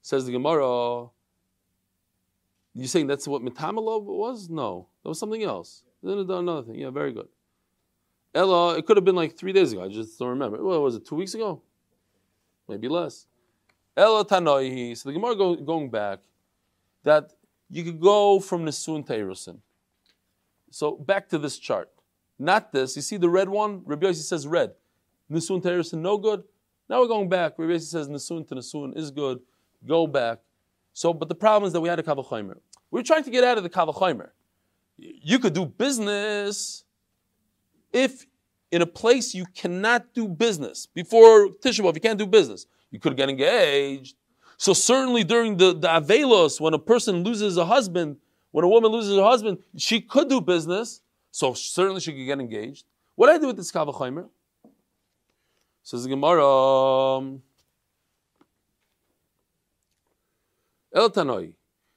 [0.00, 1.08] Says the Gemara.
[2.72, 4.48] You saying that's what mitamala was?
[4.48, 5.82] No, that was something else.
[6.02, 6.76] Then another thing.
[6.76, 7.28] Yeah, very good.
[8.34, 9.84] Ella, it could have been like three days ago.
[9.84, 10.64] I just don't remember.
[10.64, 11.06] What was it?
[11.06, 11.60] Two weeks ago?
[12.66, 13.26] Maybe less.
[13.94, 14.96] Ella Tanoi.
[14.96, 16.20] So the Gemara go, going back
[17.06, 17.30] that
[17.70, 19.58] you could go from Nisun to Erusin.
[20.70, 21.90] So back to this chart.
[22.38, 22.96] Not this.
[22.96, 23.82] You see the red one?
[23.84, 24.72] Rabbi Yossi says red.
[25.30, 26.44] Nisun to Erusin, no good.
[26.88, 27.58] Now we're going back.
[27.58, 29.40] Rabbi Yossi says Nisun to Nisun is good.
[29.86, 30.38] Go back.
[30.92, 32.58] So, but the problem is that we had a Kavachaimer.
[32.90, 34.30] We're trying to get out of the Kavachaimer
[34.98, 36.84] you could do business
[37.92, 38.26] if
[38.70, 40.86] in a place you cannot do business.
[40.86, 42.66] Before Tisha B'Av, you can't do business.
[42.90, 44.16] You could get engaged.
[44.56, 48.16] So certainly during the, the Avelos, when a person loses a husband,
[48.52, 51.02] when a woman loses her husband, she could do business.
[51.30, 52.84] So certainly she could get engaged.
[53.14, 54.28] What do I do with this Kavachaimer?
[55.82, 57.42] Says the Gemara, um,
[60.94, 61.52] El Tanoi.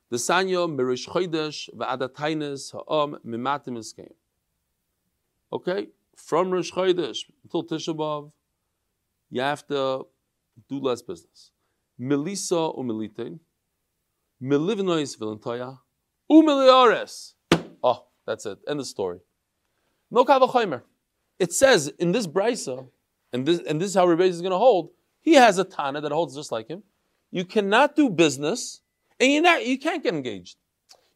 [0.09, 4.11] The sanyo mirish chodesh va'adatainis ha'om mimatim eskeim.
[5.51, 8.31] Okay, from Rish Chodesh until Tisha B'av,
[9.31, 10.05] you have to
[10.67, 11.51] do less business.
[11.99, 13.39] Melisa umilitein,
[14.41, 15.77] milivnois vilantoya,
[16.29, 17.33] umiliores.
[17.83, 18.59] Oh, That's it.
[18.67, 19.21] End the story.
[20.11, 20.83] No kavachomer.
[21.39, 22.87] It says in this brisa,
[23.33, 24.91] and this and this is how Rebbe is going to hold.
[25.19, 26.83] He has a tana that holds just like him.
[27.31, 28.81] You cannot do business,
[29.19, 30.57] and you you can't get engaged.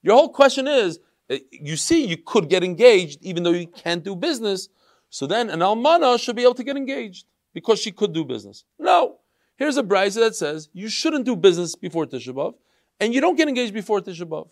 [0.02, 4.04] Your whole question is, uh, you see, you could get engaged even though you can't
[4.04, 4.70] do business.
[5.12, 8.66] So then an almana should be able to get engaged because she could do business.
[8.80, 9.20] No,
[9.56, 12.56] here's a brisa that says you shouldn't do business before Tisha B'av,
[13.00, 14.50] and you don't get engaged before Tisha B'av.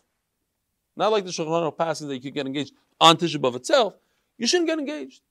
[0.96, 3.96] Not like the Shulchan passes that you could get engaged on Tisha B'av itself.
[4.38, 5.22] You shouldn't get engaged.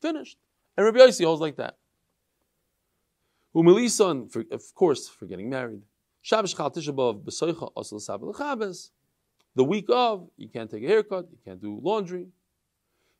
[0.00, 0.38] Finished.
[0.76, 1.76] And Rabbi Yossi holds like that.
[3.52, 5.82] For, of course, for getting married.
[6.22, 8.90] Shabbos Chal B'av.
[9.54, 12.28] The week of, you can't take a haircut, you can't do laundry.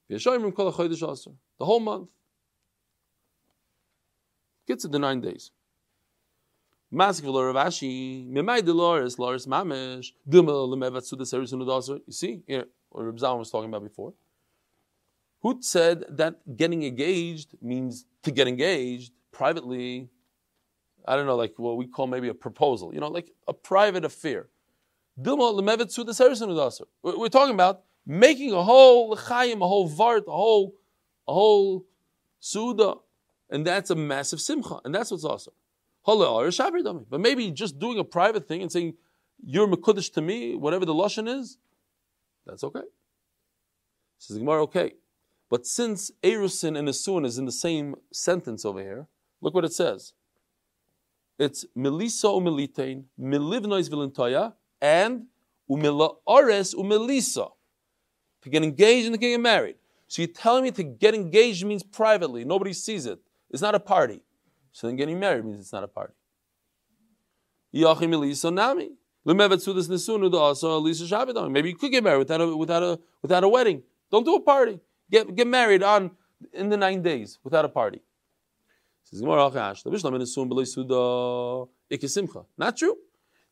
[0.09, 2.09] The whole month.
[4.67, 5.51] Gets to the nine days.
[12.07, 14.13] You see, here, what Reb Zalman was talking about before.
[15.41, 20.11] Who said that getting engaged means to get engaged privately?
[21.09, 24.05] I don't know, like what we call maybe a proposal, you know, like a private
[24.05, 24.49] affair.
[25.17, 25.35] We're
[27.29, 30.75] talking about making a whole chayim, a whole vart, a whole,
[31.27, 31.87] a whole
[32.39, 32.97] suda,
[33.49, 35.55] and that's a massive simcha, and that's what's awesome.
[36.05, 38.95] But maybe just doing a private thing and saying,
[39.45, 41.59] you're Mekudesh to me, whatever the Lashon is,
[42.47, 42.83] that's okay.
[44.19, 44.93] Says Gemara, okay.
[45.49, 49.07] But since Erusin and Esun is in the same sentence over here,
[49.41, 50.13] look what it says.
[51.39, 55.27] It's Melisa umilitein, milivnois vilintoya, and
[55.69, 57.51] umila ores umelisa.
[58.43, 59.77] To get engaged and to get married.
[60.09, 63.19] So you're telling me to get engaged means privately, nobody sees it.
[63.51, 64.21] It's not a party.
[64.73, 66.15] So then getting married means it's not a party.
[71.51, 73.83] Maybe you could get married without a, without a, without a wedding.
[74.11, 74.81] Don't do a party.
[75.11, 76.11] Get, get married on
[76.53, 78.03] in the nine days without a party.
[82.57, 82.97] Not true.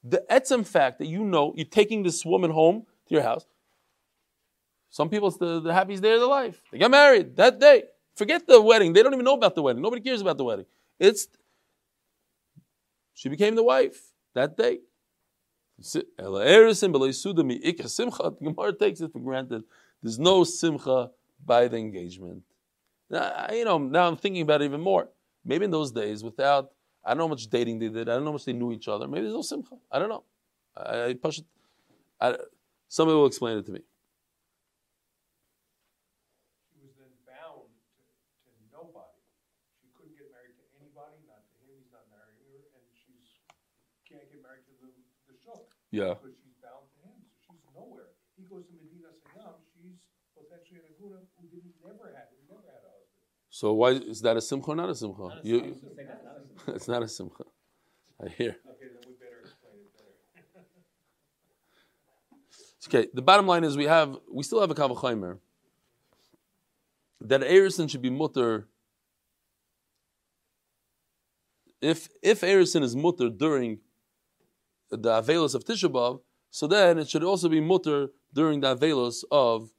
[0.03, 3.47] The etzem fact that you know you're taking this woman home to your house.
[4.89, 6.63] Some people, it's the, the happiest day of their life.
[6.73, 7.85] They get married that day.
[8.17, 8.93] Forget the wedding.
[8.93, 9.83] They don't even know about the wedding.
[9.83, 10.67] Nobody cares about the wedding.
[11.01, 11.27] It's
[13.15, 14.79] she became the wife that day.
[15.79, 16.05] The
[18.43, 19.65] Gemara takes it for granted.
[20.03, 21.11] There's no simcha
[21.45, 22.43] by the engagement.
[23.09, 25.09] Now, you know, now I'm thinking about it even more.
[25.45, 26.71] Maybe in those days, without
[27.05, 28.09] I don't know how much dating they did.
[28.09, 29.09] I don't know how much they knew each other.
[29.09, 29.77] Maybe there's no simcha.
[29.91, 30.25] I don't know.
[30.77, 31.47] I, I push it.
[32.21, 32.37] I,
[32.89, 33.81] somebody will explain it to me.
[36.69, 38.05] She was then bound to,
[38.45, 39.17] to nobody.
[39.81, 43.41] She couldn't get married to anybody, not to him, he's not marrying her, and she's,
[44.05, 44.93] can't get married to the,
[45.33, 45.80] the shuk.
[45.91, 46.15] Yeah.
[46.15, 48.11] Because she's bound to him, so she's nowhere.
[48.37, 49.99] He goes to Medina Sayyam, she's
[50.37, 53.27] potentially an aguna who didn't, never had, who never had a husband.
[53.51, 55.41] So why is that a simcha or not a simcha?
[55.43, 55.77] You-
[56.69, 57.45] it's not a simcha.
[58.23, 58.57] I hear.
[58.69, 60.15] Okay, then we better explain it better.
[62.89, 65.39] Okay, the bottom line is we have we still have a kavachaimer
[67.21, 68.69] that Erison should be mutter.
[71.81, 73.81] If if Erison is mutter during
[74.91, 76.21] the Avelos of Tisha B'av,
[76.51, 79.71] so then it should also be mutter during the Avelos of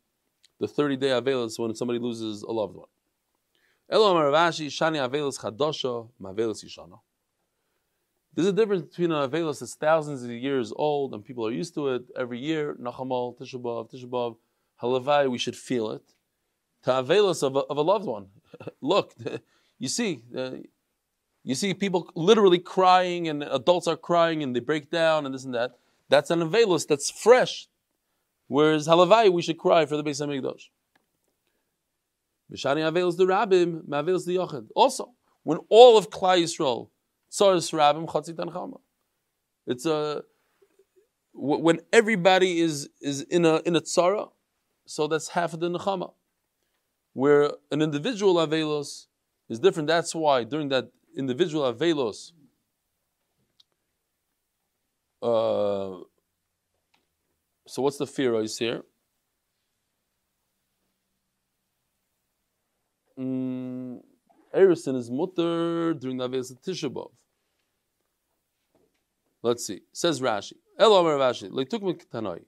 [0.59, 2.87] the 30 day Avelos when somebody loses a loved one.
[3.89, 6.99] Elo Ravashi, Shani Avelos Chadosha, Mavelos Yishana.
[8.33, 11.73] There's a difference between an Avelos that's thousands of years old and people are used
[11.73, 14.37] to it every year, Nachamal, Tisha B'av, Tisha B'av,
[14.81, 16.03] Halavai, we should feel it,
[16.83, 18.27] to Avelos of a, of a loved one.
[18.81, 19.13] Look,
[19.79, 20.51] you see, uh,
[21.43, 25.43] you see people literally crying and adults are crying and they break down and this
[25.43, 25.71] and that.
[26.09, 27.67] That's an Avelos that's fresh.
[28.47, 30.69] Whereas Halavai, we should cry for the Beis HaMikdash.
[32.51, 34.67] Mishani Avelos the Rabbim, Mavelos the Yochid.
[34.75, 35.13] Also,
[35.43, 36.89] when all of Klai Yisrael,
[37.31, 38.79] Tzaris Rabbim, Chatzit Chama.
[39.65, 40.23] It's a
[41.31, 44.29] wh- when everybody is is in a in a tzara,
[44.85, 46.13] so that's half of the nechama.
[47.13, 49.07] Where an individual avelos
[49.49, 49.87] is different.
[49.87, 52.31] That's why during that individual avelos,
[55.21, 56.03] uh,
[57.67, 58.81] so what's the fear is here?
[63.19, 64.01] Mm,
[64.55, 67.11] Erison is mutter during the avelos of Tisha B'av.
[69.43, 69.81] Let's see.
[69.91, 70.53] Says Rashi.
[70.77, 71.51] Elo Amar Rashi.
[71.51, 72.41] Me Tanoi.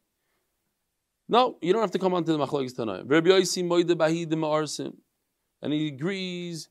[1.27, 3.01] No, you don't have to come on to the Machlokes Tanoi.
[5.61, 6.69] And he agrees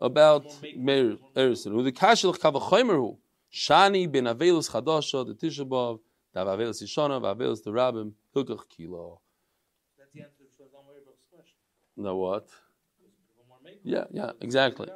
[0.00, 0.44] about.
[0.62, 3.16] Who the Kashel Kavachoimeru.
[3.52, 5.98] Shani ben Avelus Chadasha, the Tisha B'av,
[6.32, 9.20] the Avelus Yishana, the Avelus the Rabbim, Hilkach Kilo.
[11.96, 12.48] No what?
[13.82, 14.88] Yeah, yeah, exactly.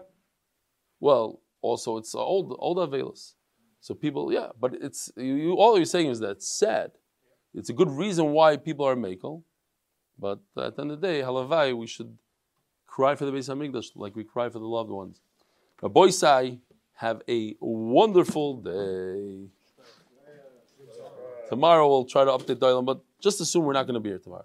[1.01, 3.35] Well, also it's old old avelis.
[3.81, 5.53] So people, yeah, but it's you, you.
[5.55, 6.93] All you're saying is that it's sad.
[7.53, 9.43] It's a good reason why people are makel,
[10.19, 12.17] but at the end of the day, halavai, we should
[12.95, 15.21] cry for the Beis Hamikdash like we cry for the loved ones.
[15.83, 16.59] Rabbi Sai,
[16.95, 19.49] have a wonderful day.
[21.49, 24.21] Tomorrow we'll try to update Dialogue, but just assume we're not going to be here
[24.21, 24.45] tomorrow.